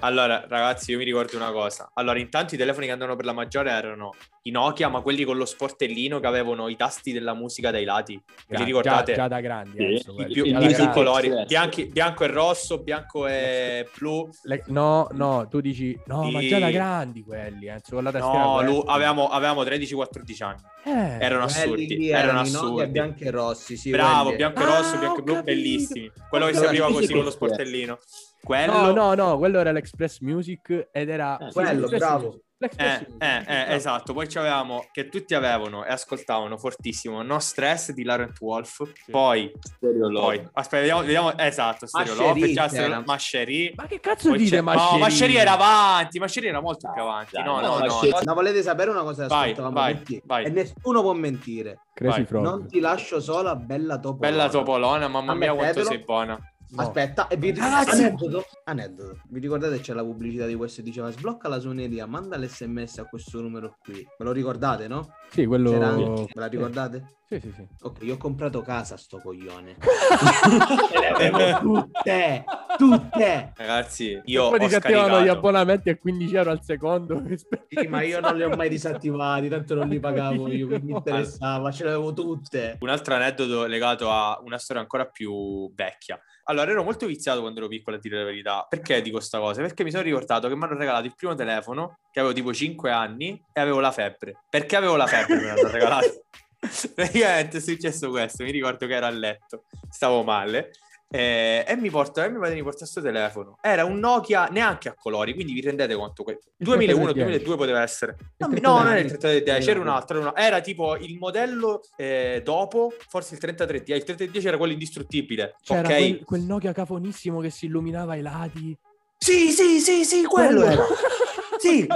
Allora, 0.00 0.44
ragazzi, 0.48 0.92
io 0.92 0.98
mi 0.98 1.02
ricordo 1.04 1.36
una 1.36 1.50
cosa. 1.50 1.90
Allora, 1.94 2.20
intanto 2.20 2.54
i 2.54 2.58
telefoni 2.58 2.86
che 2.86 2.92
andavano 2.92 3.16
per 3.16 3.24
la 3.26 3.32
maggiore 3.32 3.70
erano 3.70 4.12
i 4.42 4.50
Nokia, 4.52 4.88
ma 4.88 5.00
quelli 5.00 5.24
con 5.24 5.36
lo 5.36 5.44
sportellino 5.44 6.20
che 6.20 6.26
avevano 6.28 6.68
i 6.68 6.76
tasti 6.76 7.10
della 7.12 7.34
musica 7.34 7.72
dai 7.72 7.84
lati. 7.84 8.20
Vi 8.48 8.62
ricordate? 8.62 9.12
Già, 9.14 9.22
già 9.22 9.28
da 9.28 9.40
grandi, 9.40 9.76
Sì. 9.76 9.84
Enzo, 9.84 10.14
quelli. 10.14 10.32
Più, 10.32 10.52
da 10.52 10.58
più 10.60 10.68
grandi. 10.68 10.92
colori, 10.92 11.32
bianchi- 11.48 11.86
bianco 11.86 12.22
e 12.22 12.26
rosso, 12.28 12.80
bianco 12.88 13.26
e 13.26 13.86
blu. 13.98 14.28
Le- 14.44 14.62
no, 14.68 15.08
no, 15.12 15.46
tu 15.48 15.60
dici, 15.60 15.98
no, 16.06 16.24
Sì. 16.24 16.30
ma 16.32 16.40
già 16.40 16.58
da 16.58 16.70
grandi 16.70 17.22
quelli, 17.22 17.66
eh, 17.66 17.80
con 17.88 18.02
la 18.02 18.10
tastiera 18.10 18.44
No, 18.44 18.54
quella. 18.54 18.70
lu- 18.70 18.82
avevamo, 18.86 19.28
avevamo 19.28 19.62
13-14 19.62 20.42
anni. 20.42 20.60
Eh, 20.84 21.18
Erano 21.24 21.44
assurdi. 21.44 22.08
Erano 22.08 22.40
assurdi. 22.40 22.86
bianchi 22.90 23.24
e 23.24 23.30
rossi, 23.30 23.76
sì, 23.76 23.90
Bravo, 23.90 24.22
quelli- 24.30 24.36
bianco 24.38 24.60
e 24.60 24.64
Ah, 24.64 24.76
rosso, 24.78 24.98
bianco 24.98 25.18
e 25.18 25.22
blu, 25.22 25.34
capito. 25.34 25.52
bellissimi. 25.54 26.10
Quello 26.30 26.46
che 26.46 26.54
si 26.54 26.64
apriva 26.64 26.86
così 26.90 27.12
con 27.12 27.24
lo 27.24 27.30
sportellino. 27.30 27.98
Quello... 28.42 28.72
No, 28.72 28.92
no, 28.92 29.14
no, 29.14 29.36
quello 29.38 29.58
era 29.58 29.72
l'Express 29.72 30.20
Music 30.20 30.88
ed 30.92 31.08
era... 31.10 31.36
Eh, 31.38 31.52
quello, 31.52 31.88
bravo. 31.88 32.24
Music. 32.26 32.42
Eh, 32.60 32.68
eh, 32.76 33.06
eh, 33.18 33.42
bravo. 33.44 33.72
esatto. 33.72 34.12
Poi 34.12 34.26
c'avevamo 34.26 34.88
che 34.90 35.08
tutti 35.08 35.34
avevano 35.34 35.84
e 35.84 35.90
ascoltavano 35.90 36.58
fortissimo 36.58 37.22
No 37.22 37.38
Stress 37.38 37.92
di 37.92 38.02
Laurent 38.02 38.38
Wolf. 38.40 38.82
Poi, 39.10 39.52
Stereo 39.60 40.10
Love. 40.10 40.50
aspetta, 40.52 40.78
vediamo, 40.78 41.00
vediamo 41.02 41.38
esatto. 41.38 41.86
Stereo 41.86 42.14
Love, 42.14 42.52
c'era. 42.52 43.02
Masherie. 43.06 43.72
Ma 43.76 43.86
che 43.86 44.00
cazzo 44.00 44.30
Poi 44.30 44.38
dite, 44.38 44.60
Mascerini? 44.60 44.92
No, 44.92 44.98
Mascerie 44.98 45.40
era 45.40 45.52
avanti. 45.52 46.18
Mascerie 46.18 46.48
era 46.48 46.60
molto 46.60 46.90
più 46.92 47.02
avanti. 47.02 47.30
dai, 47.32 47.44
No, 47.44 47.60
no, 47.60 47.78
no, 47.78 47.86
no. 47.86 48.20
Ma 48.24 48.32
volete 48.32 48.62
sapere 48.62 48.90
una 48.90 49.02
cosa 49.02 49.26
Vai, 49.28 49.54
vai, 49.54 50.22
vai. 50.24 50.44
E 50.46 50.50
nessuno 50.50 51.00
può 51.02 51.12
mentire. 51.12 51.80
Frog. 51.94 52.44
Non 52.44 52.66
ti 52.68 52.80
lascio 52.80 53.20
sola, 53.20 53.56
bella 53.56 53.98
topo. 53.98 54.18
Bella 54.18 54.48
topolona, 54.48 55.08
mamma 55.08 55.34
mia, 55.34 55.54
quanto 55.54 55.84
sei 55.84 55.98
buona. 55.98 56.38
No. 56.70 56.82
Aspetta, 56.82 57.28
e 57.28 57.36
vi 57.36 57.54
Ragazzi! 57.54 58.02
aneddoto, 58.02 58.44
aneddoto. 58.64 59.20
Vi 59.28 59.40
ricordate 59.40 59.80
c'è 59.80 59.94
la 59.94 60.02
pubblicità 60.02 60.44
di 60.44 60.54
questo 60.54 60.82
che 60.82 60.88
diceva 60.88 61.10
sblocca 61.10 61.48
la 61.48 61.60
suoneria, 61.60 62.04
manda 62.06 62.36
l'SMS 62.36 62.98
a 62.98 63.04
questo 63.04 63.40
numero 63.40 63.76
qui. 63.82 63.94
Me 63.94 64.24
lo 64.24 64.32
ricordate, 64.32 64.86
no? 64.86 65.08
Sì, 65.30 65.46
quello... 65.46 65.70
C'era 65.70 65.88
anche- 65.88 66.26
Ve 66.34 66.40
la 66.40 66.46
ricordate? 66.46 67.04
Sì, 67.28 67.40
sì, 67.40 67.52
sì. 67.54 67.66
Ok, 67.82 68.02
io 68.02 68.14
ho 68.14 68.16
comprato 68.16 68.62
casa 68.62 68.96
sto 68.96 69.18
coglione. 69.18 69.76
Le 70.98 71.08
avevo 71.08 71.58
tutte, 71.60 72.44
tutte. 72.78 73.52
Ragazzi, 73.54 74.20
io 74.24 74.48
Poi 74.48 74.64
ho 74.64 74.68
ti 74.68 74.74
attivano 74.74 75.20
gli 75.22 75.28
abbonamenti 75.28 75.90
a 75.90 75.96
15 75.98 76.34
euro 76.36 76.50
al 76.50 76.62
secondo. 76.62 77.22
Sì, 77.68 77.86
ma 77.86 78.00
io 78.02 78.18
non 78.20 78.34
li 78.34 78.42
ho 78.42 78.48
mai 78.56 78.70
disattivati, 78.70 79.48
tanto 79.48 79.74
non 79.74 79.88
li 79.88 80.00
pagavo 80.00 80.50
io, 80.50 80.66
quindi 80.66 80.86
mi 80.86 80.92
interessava, 80.96 81.70
ce 81.70 81.84
le 81.84 81.90
avevo 81.90 82.14
tutte. 82.14 82.78
Un 82.80 82.88
altro 82.88 83.14
aneddoto 83.14 83.66
legato 83.66 84.10
a 84.10 84.40
una 84.42 84.56
storia 84.58 84.80
ancora 84.82 85.04
più 85.06 85.70
vecchia. 85.74 86.18
Allora, 86.50 86.70
ero 86.70 86.82
molto 86.82 87.06
viziato 87.06 87.40
quando 87.40 87.58
ero 87.60 87.68
piccolo, 87.68 87.96
a 87.96 87.98
dire 87.98 88.18
la 88.18 88.24
verità. 88.24 88.66
Perché 88.68 89.02
dico 89.02 89.20
sta 89.20 89.38
cosa? 89.38 89.60
Perché 89.60 89.84
mi 89.84 89.90
sono 89.90 90.02
ricordato 90.02 90.48
che 90.48 90.56
mi 90.56 90.64
hanno 90.64 90.78
regalato 90.78 91.04
il 91.04 91.14
primo 91.14 91.34
telefono, 91.34 91.98
che 92.10 92.20
avevo 92.20 92.34
tipo 92.34 92.54
5 92.54 92.90
anni, 92.90 93.42
e 93.52 93.60
avevo 93.60 93.80
la 93.80 93.92
febbre. 93.92 94.44
Perché 94.48 94.76
avevo 94.76 94.96
la 94.96 95.06
febbre 95.06 95.36
me 95.36 95.42
l'hanno 95.42 95.70
regalato? 95.70 96.24
Praticamente 96.94 97.58
è 97.58 97.60
successo 97.60 98.08
questo, 98.08 98.44
mi 98.44 98.50
ricordo 98.50 98.86
che 98.86 98.94
ero 98.94 99.06
a 99.06 99.10
letto, 99.10 99.64
stavo 99.90 100.22
male, 100.22 100.70
eh, 101.10 101.64
e 101.66 101.76
mi 101.76 101.88
porta, 101.90 102.24
e 102.24 102.28
mio 102.30 102.38
padre 102.40 102.54
mi 102.54 102.62
porta 102.62 102.78
questo 102.80 103.00
telefono. 103.00 103.56
Era 103.62 103.84
un 103.84 103.98
Nokia 103.98 104.46
neanche 104.46 104.88
a 104.88 104.94
colori, 104.94 105.32
quindi 105.34 105.52
vi 105.54 105.60
rendete 105.62 105.94
conto 105.94 106.22
che 106.24 106.32
Il 106.32 106.64
2001, 106.66 107.12
3310. 107.12 107.24
2002 107.24 107.56
poteva 107.56 107.82
essere. 107.82 108.16
No, 108.36 108.46
no, 108.48 108.76
non 108.78 108.88
era 108.88 108.98
il 109.00 109.06
3310. 109.08 109.64
3310, 109.64 109.70
era 109.70 109.80
un 109.80 109.88
altro, 109.88 110.18
era, 110.18 110.28
un- 110.28 110.32
era 110.36 110.60
tipo 110.60 110.96
il 110.96 111.16
modello 111.18 111.80
eh, 111.96 112.42
dopo, 112.44 112.92
forse 113.08 113.34
il 113.34 113.40
3310, 113.40 113.98
il 113.98 114.04
3310 114.04 114.46
era 114.48 114.56
quello 114.58 114.72
indistruttibile, 114.72 115.56
C'era 115.62 115.80
ok? 115.88 115.96
quel, 115.96 116.24
quel 116.24 116.40
Nokia 116.42 116.72
cafonissimo 116.72 117.40
che 117.40 117.50
si 117.50 117.66
illuminava 117.66 118.12
ai 118.12 118.22
lati. 118.22 118.76
Sì, 119.16 119.50
sì, 119.50 119.80
sì, 119.80 120.04
sì, 120.04 120.24
quello 120.24 120.62
era. 120.62 120.84
Sì, 121.68 121.86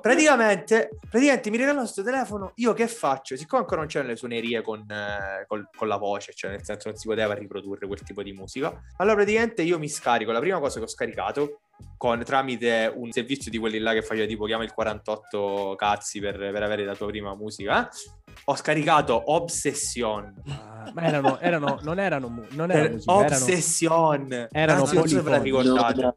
praticamente, 0.00 0.90
praticamente 1.10 1.50
mi 1.50 1.56
regalano 1.56 1.80
questo 1.80 2.02
telefono. 2.02 2.52
Io 2.56 2.72
che 2.74 2.86
faccio? 2.86 3.36
Siccome 3.36 3.62
ancora 3.62 3.80
non 3.80 3.88
c'erano 3.88 4.10
le 4.10 4.16
suonerie 4.16 4.62
con, 4.62 4.80
eh, 4.90 5.44
col- 5.46 5.68
con 5.74 5.88
la 5.88 5.96
voce, 5.96 6.32
cioè 6.34 6.50
nel 6.50 6.64
senso 6.64 6.88
non 6.88 6.98
si 6.98 7.06
poteva 7.06 7.34
riprodurre 7.34 7.86
quel 7.86 8.02
tipo 8.02 8.22
di 8.22 8.32
musica, 8.32 8.82
allora 8.98 9.16
praticamente 9.16 9.62
io 9.62 9.78
mi 9.78 9.88
scarico. 9.88 10.32
La 10.32 10.40
prima 10.40 10.58
cosa 10.58 10.78
che 10.78 10.84
ho 10.84 10.88
scaricato 10.88 11.60
con, 11.96 12.22
tramite 12.24 12.92
un 12.94 13.10
servizio 13.10 13.50
di 13.50 13.58
quelli 13.58 13.78
là 13.78 13.92
che 13.92 14.02
faceva 14.02 14.26
tipo 14.26 14.44
chiama 14.44 14.64
il 14.64 14.72
48 14.72 15.74
cazzi 15.76 16.20
per, 16.20 16.36
per 16.36 16.62
avere 16.62 16.84
la 16.84 16.94
tua 16.94 17.06
prima 17.06 17.34
musica, 17.34 17.88
eh, 17.88 18.25
ho 18.44 18.54
scaricato 18.56 19.32
Obsession. 19.32 20.34
Ah, 20.48 20.90
ma 20.94 21.02
erano, 21.02 21.38
erano, 21.40 21.78
non 21.82 21.98
erano, 21.98 22.46
non 22.50 22.70
era 22.70 22.82
Per- 22.82 22.92
musica, 22.92 23.12
erano... 23.12 23.26
Obsession. 23.26 24.48
erano 24.52 24.84
la 24.84 24.90
polifoniche. 25.00 26.14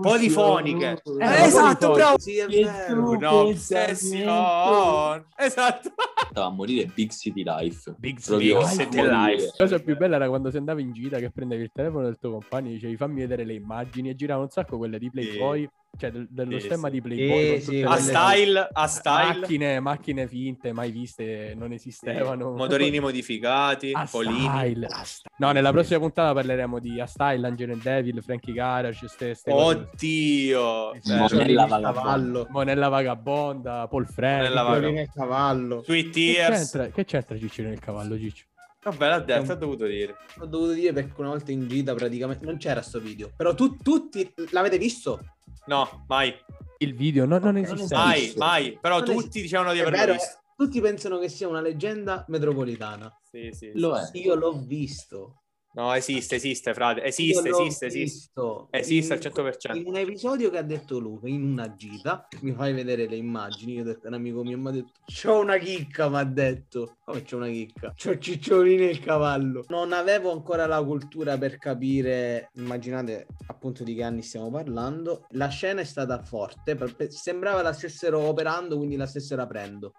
Polifoniche. 0.00 1.02
Eh, 1.18 1.24
Eh, 1.24 1.42
esatto, 1.44 1.92
bravo. 1.92 2.18
Sì, 2.18 2.38
è 2.38 2.46
vero. 2.46 3.10
Un'ossession. 3.10 5.24
Esatto. 5.40 5.90
Stava 6.30 6.46
a 6.46 6.50
morire 6.50 6.90
Big 6.94 7.10
City 7.10 7.42
Life. 7.44 7.94
Big 7.98 8.18
City 8.18 8.52
a 8.52 8.60
morire. 8.60 9.10
Life. 9.10 9.44
La 9.56 9.64
cosa 9.64 9.78
più 9.78 9.96
bella 9.96 10.16
era 10.16 10.28
quando 10.28 10.50
si 10.50 10.56
andava 10.58 10.80
in 10.80 10.92
gita 10.92 11.18
che 11.18 11.30
prendevi 11.30 11.62
il 11.62 11.70
telefono 11.72 12.04
del 12.04 12.18
tuo 12.18 12.32
compagno 12.32 12.68
e 12.68 12.72
dicevi 12.72 12.96
fammi 12.96 13.20
vedere 13.20 13.44
le 13.44 13.54
immagini 13.54 14.10
e 14.10 14.14
girava 14.14 14.42
un 14.42 14.50
sacco 14.50 14.76
quelle 14.76 14.98
di 14.98 15.10
Playboy, 15.10 15.68
cioè 15.98 16.10
del- 16.12 16.28
dello 16.30 16.58
Sì, 16.58 16.66
stemma 16.66 16.86
sì. 16.88 16.92
di 16.94 17.00
Playboy. 17.02 17.50
Con 17.50 17.60
sì, 17.60 17.82
A 17.82 17.96
style, 17.96 18.68
a 18.72 18.86
style. 18.86 19.38
Macchine, 19.40 19.80
macchine 19.80 20.26
finte, 20.28 20.72
mai 20.72 20.90
viste, 20.90 21.54
non 21.56 21.72
esistevano. 21.72 22.52
Motorini 22.54 22.98
modificati, 23.00 23.92
A 23.92 24.06
polini. 24.10 24.40
style, 24.40 24.86
a 24.86 25.02
style. 25.04 25.34
No, 25.38 25.50
nella 25.52 25.70
prossima 25.72 25.98
puntata 25.98 26.32
parleremo 26.32 26.78
di 26.78 27.00
A 27.00 27.06
Style, 27.06 27.46
Angel 27.46 27.70
and 27.70 27.82
Devil, 27.82 28.22
Frankie 28.22 28.52
Garage, 28.54 29.08
ste, 29.08 29.34
ste 29.34 29.50
cose. 29.50 29.76
Oddio. 29.92 30.92
Eh, 30.94 31.00
Monella 31.04 31.66
Monella 31.66 31.66
Vagabonda. 31.66 32.46
Monella 32.50 32.88
Vagabonda, 32.88 33.88
Paul 33.88 34.06
Frank. 34.06 34.36
Monella 34.42 34.62
Vagabonda. 34.62 35.04
Cavallo. 35.12 35.82
Sweet 35.82 36.10
Che 36.14 36.32
Tears. 36.34 36.70
c'entra, 36.70 36.90
che 36.92 37.04
c'entra 37.04 37.38
Ciccio 37.38 37.62
nel 37.62 37.78
cavallo, 37.78 38.16
Ciccio? 38.18 38.44
Vabbè, 38.82 39.08
l'ha 39.08 39.20
detto, 39.20 39.52
ha 39.52 39.56
dovuto 39.56 39.86
dire. 39.86 40.16
L'ho 40.36 40.46
dovuto 40.46 40.72
dire 40.72 40.92
perché 40.92 41.12
una 41.20 41.28
volta 41.30 41.52
in 41.52 41.68
gita 41.68 41.94
praticamente 41.94 42.46
non 42.46 42.56
c'era 42.56 42.80
sto 42.80 42.98
video. 42.98 43.30
Però 43.36 43.54
tu, 43.54 43.76
tutti 43.76 44.32
l'avete 44.50 44.78
visto? 44.78 45.20
No, 45.66 46.04
mai. 46.08 46.34
Il 46.78 46.94
video 46.94 47.26
no, 47.26 47.38
non 47.38 47.54
Non 47.54 47.56
esiste. 47.58 47.94
Mai, 47.94 48.32
mai. 48.36 48.78
Però 48.80 48.96
Non 48.96 49.04
tutti 49.04 49.18
esiste. 49.18 49.40
dicevano 49.42 49.72
di 49.72 49.80
averlo 49.80 49.98
vero, 49.98 50.12
visto. 50.14 50.28
eh, 50.30 50.40
tutti 50.56 50.80
pensano 50.80 51.18
che 51.18 51.28
sia 51.28 51.46
una 51.46 51.60
leggenda 51.60 52.24
metropolitana. 52.28 53.14
Sì, 53.30 53.50
sì. 53.52 53.70
Lo 53.74 53.96
è. 53.96 54.08
Io 54.14 54.34
l'ho 54.34 54.52
visto. 54.52 55.39
No, 55.72 55.94
esiste, 55.94 56.36
esiste, 56.36 56.74
frate. 56.74 57.04
Esiste, 57.04 57.48
esiste, 57.48 57.86
esiste. 57.86 58.32
Esiste 58.70 59.12
al 59.12 59.20
In- 59.22 59.30
100%. 59.30 59.76
In 59.76 59.86
un 59.86 59.96
episodio 59.96 60.50
che 60.50 60.58
ha 60.58 60.62
detto 60.62 60.98
Luca, 60.98 61.28
in 61.28 61.44
una 61.44 61.76
gita, 61.76 62.26
mi 62.40 62.52
fai 62.52 62.72
vedere 62.72 63.06
le 63.06 63.14
immagini. 63.14 63.74
Io 63.74 63.82
ho 63.82 63.84
detto 63.84 64.08
un 64.08 64.14
amico 64.14 64.42
mio, 64.42 64.58
mi 64.58 64.66
ha 64.68 64.72
detto: 64.72 64.90
C'ho 65.06 65.38
una 65.38 65.58
chicca, 65.58 66.08
mi 66.08 66.16
ha 66.16 66.24
detto. 66.24 66.96
Come 67.04 67.22
c'ho 67.22 67.36
una 67.36 67.46
chicca? 67.46 67.92
C'ho 67.94 68.18
Cicciolini 68.18 68.88
e 68.88 68.90
il 68.90 69.00
cavallo. 69.00 69.64
Non 69.68 69.92
avevo 69.92 70.32
ancora 70.32 70.66
la 70.66 70.82
cultura 70.82 71.38
per 71.38 71.56
capire. 71.58 72.50
Immaginate 72.54 73.28
appunto 73.46 73.84
di 73.84 73.94
che 73.94 74.02
anni 74.02 74.22
stiamo 74.22 74.50
parlando. 74.50 75.26
La 75.30 75.48
scena 75.48 75.82
è 75.82 75.84
stata 75.84 76.20
forte. 76.22 76.76
sembrava 77.10 77.62
la 77.62 77.72
stessero 77.72 78.18
operando, 78.18 78.76
quindi 78.76 78.96
la 78.96 79.06
stessero 79.06 79.42
aprendo. 79.42 79.92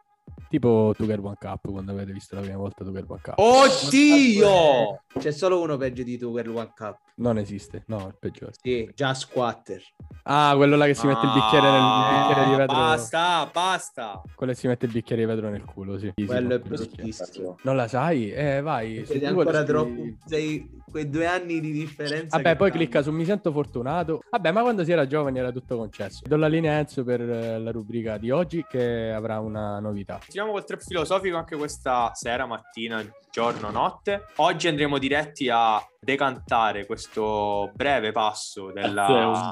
Tipo 0.50 0.94
Tuger 0.98 1.20
One 1.20 1.38
Cup, 1.40 1.72
quando 1.72 1.92
avete 1.92 2.12
visto 2.12 2.36
la 2.36 2.42
prima 2.42 2.58
volta 2.58 2.84
Tuger 2.84 3.06
One 3.08 3.22
Cup. 3.22 3.38
Oddio! 3.38 5.02
C'è 5.18 5.32
solo 5.32 5.62
uno 5.62 5.78
peggio 5.78 6.04
di 6.04 6.18
tu 6.18 6.34
per 6.34 6.46
il 6.46 6.56
One 6.56 6.74
Cup. 6.76 6.98
Non 7.16 7.38
esiste, 7.38 7.84
no, 7.88 8.08
il 8.08 8.16
peggiore. 8.20 8.54
Sì, 8.60 8.90
già 8.96 9.14
squatter. 9.14 9.82
Ah, 10.24 10.54
quello 10.56 10.76
là 10.76 10.86
che 10.86 10.94
si 10.94 11.06
mette 11.06 11.26
il 11.26 11.34
bicchiere 11.34 11.70
nel 11.70 11.82
il 11.82 12.28
bicchiere 12.28 12.48
di 12.48 12.54
Ah, 12.54 12.58
vetro. 12.58 12.76
Basta, 12.76 13.50
basta. 13.54 14.22
Quello 14.36 14.54
che 14.54 14.58
si 14.58 14.68
mette 14.68 14.86
il 14.88 14.92
bicchiere 14.92 15.22
di 15.22 15.28
vetro 15.28 15.50
nel 15.50 15.64
culo, 15.64 16.00
sì. 16.00 16.12
Sì, 16.16 16.22
sì, 16.22 16.26
Quello 16.26 16.56
è 16.56 16.60
bruttissimo. 16.60 17.58
Non 17.64 17.76
la 17.76 17.88
sai? 17.88 18.32
Eh, 18.32 18.62
vai. 18.62 19.04
Google 19.08 19.28
ancora 19.28 19.64
troppo. 19.64 20.02
Sei 20.26 20.68
quei 20.90 21.10
due 21.10 21.28
anni 21.28 21.60
di 21.60 21.72
differenza. 21.72 22.38
Vabbè, 22.38 22.56
poi 22.56 22.72
clicca 22.72 23.02
su 23.02 23.12
Mi 23.12 23.26
sento 23.26 23.52
fortunato. 23.52 24.24
Vabbè, 24.30 24.52
ma 24.52 24.62
quando 24.62 24.84
si 24.84 24.92
era 24.92 25.06
giovani 25.06 25.40
era 25.40 25.52
tutto 25.52 25.78
concesso. 25.78 26.22
Do 26.26 26.38
la 26.38 26.48
linea 26.48 26.80
Enzo 26.80 27.04
per 27.04 27.22
eh, 27.22 27.60
la 27.60 27.72
rubrica 27.72 28.18
di 28.18 28.32
oggi 28.32 28.66
che 28.68 29.12
avrà 29.12 29.40
una 29.40 29.80
novità. 29.80 30.20
Continuiamo 30.22 30.52
col 30.52 30.66
trap 30.66 30.82
filosofico 30.82 31.36
anche 31.36 31.56
questa 31.58 32.12
sera, 32.14 32.46
mattina, 32.46 33.04
giorno, 33.32 33.72
notte. 33.72 34.28
Oggi 34.36 34.68
andremo 34.68 35.00
diretti 35.00 35.50
a 35.52 35.84
decantare 36.00 36.86
questo 36.86 37.72
breve 37.74 38.12
passo 38.12 38.72
della, 38.72 39.52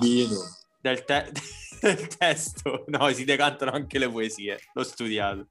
del, 0.79 1.03
te- 1.03 1.32
del 1.82 2.08
testo. 2.08 2.84
No, 2.88 3.12
si 3.12 3.25
decantano 3.25 3.71
anche 3.71 3.97
le 3.97 4.10
poesie. 4.10 4.60
L'ho 4.73 4.84
studiato. 4.84 5.47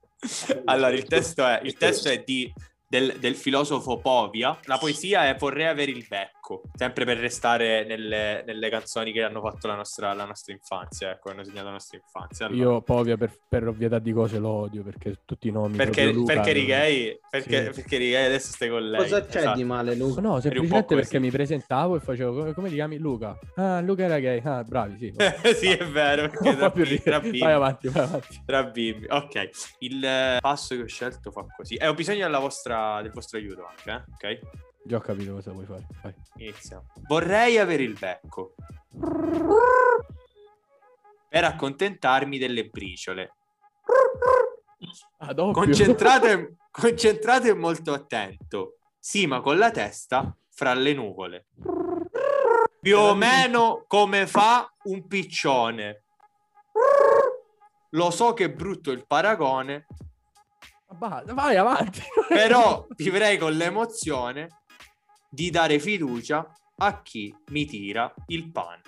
Allora, 0.65 0.93
il 0.93 1.03
testo 1.03 1.45
è, 1.45 1.59
il 1.63 1.75
testo 1.75 2.07
è 2.09 2.23
di, 2.23 2.51
del, 2.87 3.19
del 3.19 3.35
filosofo 3.35 3.97
Povia. 3.97 4.57
La 4.63 4.77
poesia 4.77 5.27
è 5.27 5.35
Vorrei 5.35 5.67
avere 5.67 5.91
il 5.91 6.05
becco, 6.07 6.38
sempre 6.73 7.05
per 7.05 7.17
restare 7.17 7.85
nelle, 7.85 8.43
nelle 8.45 8.69
canzoni 8.69 9.11
che 9.11 9.23
hanno 9.23 9.41
fatto 9.41 9.67
la 9.67 9.75
nostra, 9.75 10.13
la 10.13 10.25
nostra 10.25 10.53
infanzia, 10.53 11.11
ecco, 11.11 11.29
hanno 11.29 11.43
segnato 11.43 11.65
la 11.65 11.73
nostra 11.73 11.97
infanzia. 11.97 12.45
Allora, 12.47 12.61
Io 12.61 12.81
Povia 12.81 13.17
per, 13.17 13.31
per 13.47 13.67
ovvietà 13.67 13.99
di 13.99 14.11
cose 14.11 14.39
lo 14.39 14.49
odio 14.49 14.83
perché 14.83 15.19
tutti 15.25 15.47
i 15.47 15.51
nomi 15.51 15.75
perché, 15.75 16.11
Luca, 16.11 16.33
perché 16.33 16.51
Rigay, 16.51 17.19
perché, 17.29 17.65
Sì. 17.65 17.81
perché 17.81 17.97
Rigay 17.97 18.25
adesso 18.25 18.51
stai 18.53 18.69
con 18.69 18.89
lei. 18.89 19.01
Cosa 19.01 19.25
c'è 19.25 19.37
esatto. 19.39 19.57
di 19.57 19.63
male, 19.63 19.95
Luca? 19.95 20.21
No, 20.21 20.39
semplicemente 20.39 20.95
perché 20.95 21.19
mi 21.19 21.29
presentavo 21.29 21.95
e 21.95 21.99
facevo 21.99 22.33
come, 22.33 22.53
come 22.53 22.69
ti 22.69 22.75
chiami 22.75 22.97
Luca? 22.97 23.37
Ah, 23.55 23.81
Luca 23.81 24.03
era 24.03 24.19
gay. 24.19 24.41
Ah, 24.43 24.63
bravi, 24.63 24.97
sì. 24.97 25.13
sì, 25.55 25.67
è 25.67 25.85
vero, 25.85 26.29
perché 26.29 26.55
tra, 26.55 26.69
bimbi, 26.69 27.01
tra 27.01 27.19
bimbi. 27.19 27.39
Vai 27.39 27.53
avanti, 27.53 27.87
vai 27.89 28.03
avanti. 28.03 28.41
Tra 28.45 28.63
bimbi. 28.63 29.05
Ok, 29.09 29.49
il 29.79 30.03
eh, 30.03 30.37
passo 30.39 30.75
che 30.75 30.81
ho 30.83 30.87
scelto 30.87 31.31
fa 31.31 31.45
così. 31.55 31.75
E 31.75 31.87
ho 31.87 31.93
bisogno 31.93 32.23
della 32.23 32.39
vostra, 32.39 33.01
del 33.01 33.11
vostro 33.11 33.37
aiuto 33.37 33.65
anche, 33.65 33.91
eh? 33.91 34.27
ok? 34.35 34.39
Già 34.83 34.97
ho 34.97 35.01
capito 35.01 35.33
cosa 35.33 35.51
vuoi 35.51 35.65
fare. 35.65 35.85
Vai. 36.01 36.13
Inizia. 36.37 36.81
Vorrei 37.07 37.57
avere 37.57 37.83
il 37.83 37.97
becco 37.97 38.55
per 41.27 41.43
accontentarmi 41.43 42.37
delle 42.37 42.65
briciole. 42.65 43.35
Doppio. 45.33 45.51
Concentrate, 45.51 46.55
concentrate 46.71 47.49
e 47.49 47.53
molto 47.53 47.93
attento. 47.93 48.77
Sì, 48.97 49.27
ma 49.27 49.41
con 49.41 49.57
la 49.57 49.69
testa 49.71 50.35
fra 50.49 50.73
le 50.73 50.93
nuvole. 50.93 51.45
Più 52.81 52.97
o 52.97 53.13
meno 53.13 53.83
come 53.87 54.25
fa 54.25 54.73
un 54.83 55.05
piccione. 55.07 56.03
Lo 57.91 58.09
so 58.11 58.33
che 58.33 58.45
è 58.45 58.51
brutto 58.51 58.91
il 58.91 59.05
paragone, 59.05 59.85
Va- 60.91 61.23
Vai 61.27 61.55
avanti. 61.55 62.01
però 62.27 62.85
vivrei 62.95 63.37
con 63.37 63.51
l'emozione 63.53 64.47
di 65.29 65.49
dare 65.49 65.79
fiducia 65.79 66.51
a 66.77 67.01
chi 67.01 67.33
mi 67.51 67.65
tira 67.65 68.11
il 68.27 68.51
pane. 68.51 68.81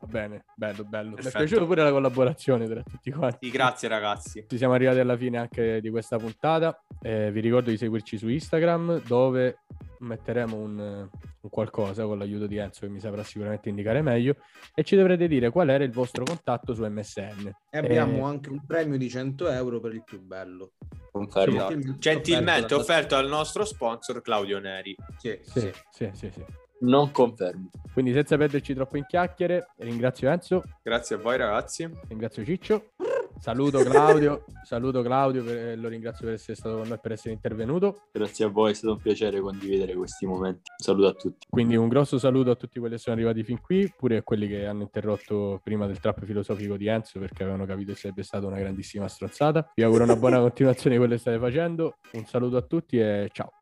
Va 0.00 0.06
bene, 0.06 0.44
bello, 0.54 0.84
bello. 0.84 1.08
Mi 1.10 1.16
è 1.16 1.22
Perfetto. 1.22 1.38
piaciuta 1.38 1.64
pure 1.64 1.82
la 1.82 1.90
collaborazione 1.90 2.66
tra 2.66 2.82
tutti 2.82 3.10
quanti. 3.10 3.46
Sì, 3.46 3.50
grazie 3.52 3.88
ragazzi. 3.88 4.46
Ci 4.48 4.56
siamo 4.56 4.72
arrivati 4.72 4.98
alla 4.98 5.16
fine 5.16 5.38
anche 5.38 5.80
di 5.80 5.90
questa 5.90 6.16
puntata. 6.16 6.82
Eh, 7.02 7.30
vi 7.30 7.40
ricordo 7.40 7.70
di 7.70 7.76
seguirci 7.76 8.16
su 8.16 8.28
Instagram 8.28 9.02
dove 9.06 9.58
metteremo 10.00 10.56
un, 10.56 10.78
un 10.78 11.50
qualcosa 11.50 12.04
con 12.04 12.18
l'aiuto 12.18 12.46
di 12.46 12.56
Enzo 12.56 12.80
che 12.86 12.88
mi 12.88 13.00
saprà 13.00 13.22
sicuramente 13.22 13.68
indicare 13.68 14.02
meglio 14.02 14.36
e 14.74 14.82
ci 14.84 14.96
dovrete 14.96 15.28
dire 15.28 15.50
qual 15.50 15.68
era 15.70 15.84
il 15.84 15.92
vostro 15.92 16.24
contatto 16.24 16.74
su 16.74 16.84
MSN. 16.84 17.50
E 17.70 17.78
abbiamo 17.78 18.18
Eh, 18.18 18.30
anche 18.30 18.50
un 18.50 18.64
premio 18.66 18.98
di 18.98 19.08
100 19.08 19.48
euro 19.50 19.80
per 19.80 19.94
il 19.94 20.02
più 20.04 20.20
bello. 20.20 20.72
Confermo. 21.10 21.58
Gentilmente 21.58 21.98
Gentilmente 21.98 22.74
offerto 22.74 23.16
al 23.16 23.28
nostro 23.28 23.64
sponsor 23.64 24.20
Claudio 24.22 24.58
Neri. 24.58 24.94
Sì, 25.18 25.38
Sì, 25.42 25.60
sì. 25.60 25.72
sì, 25.90 26.10
sì, 26.14 26.30
sì. 26.30 26.44
Non 26.82 27.10
confermo. 27.10 27.68
Quindi 27.92 28.12
senza 28.14 28.38
perderci 28.38 28.72
troppo 28.72 28.96
in 28.96 29.04
chiacchiere, 29.06 29.68
ringrazio 29.78 30.30
Enzo, 30.30 30.62
Grazie 30.82 31.16
a 31.16 31.18
voi 31.18 31.36
ragazzi. 31.36 31.86
ringrazio 32.08 32.42
Ciccio, 32.42 32.92
saluto 33.40 33.78
Claudio, 33.80 34.44
saluto 34.62 35.02
Claudio 35.02 35.44
e 35.44 35.76
lo 35.76 35.88
ringrazio 35.88 36.26
per 36.26 36.34
essere 36.34 36.56
stato 36.56 36.76
con 36.76 36.86
noi 36.86 36.96
e 36.96 37.00
per 37.00 37.12
essere 37.12 37.32
intervenuto. 37.32 38.02
Grazie 38.12 38.44
a 38.44 38.48
voi, 38.48 38.72
è 38.72 38.74
stato 38.74 38.92
un 38.92 39.00
piacere 39.00 39.40
condividere 39.40 39.94
questi 39.94 40.26
momenti. 40.26 40.70
Un 40.70 40.84
saluto 40.84 41.08
a 41.08 41.12
tutti. 41.14 41.46
Quindi 41.48 41.76
un 41.76 41.88
grosso 41.88 42.18
saluto 42.18 42.50
a 42.50 42.54
tutti 42.54 42.78
quelli 42.78 42.94
che 42.94 43.00
sono 43.00 43.16
arrivati 43.16 43.42
fin 43.42 43.60
qui, 43.60 43.92
pure 43.96 44.18
a 44.18 44.22
quelli 44.22 44.46
che 44.46 44.66
hanno 44.66 44.82
interrotto 44.82 45.60
prima 45.62 45.86
del 45.86 45.98
trap 45.98 46.24
filosofico 46.24 46.76
di 46.76 46.86
Enzo 46.86 47.18
perché 47.18 47.42
avevano 47.42 47.66
capito 47.66 47.92
che 47.92 47.98
sarebbe 47.98 48.22
stata 48.22 48.46
una 48.46 48.58
grandissima 48.58 49.08
strozzata. 49.08 49.72
Vi 49.74 49.82
auguro 49.82 50.04
una 50.04 50.16
buona 50.16 50.38
continuazione 50.38 50.96
di 50.96 51.00
quello 51.00 51.14
che 51.14 51.20
state 51.20 51.38
facendo. 51.38 51.96
Un 52.12 52.24
saluto 52.26 52.56
a 52.56 52.62
tutti 52.62 52.98
e 52.98 53.28
ciao. 53.32 53.59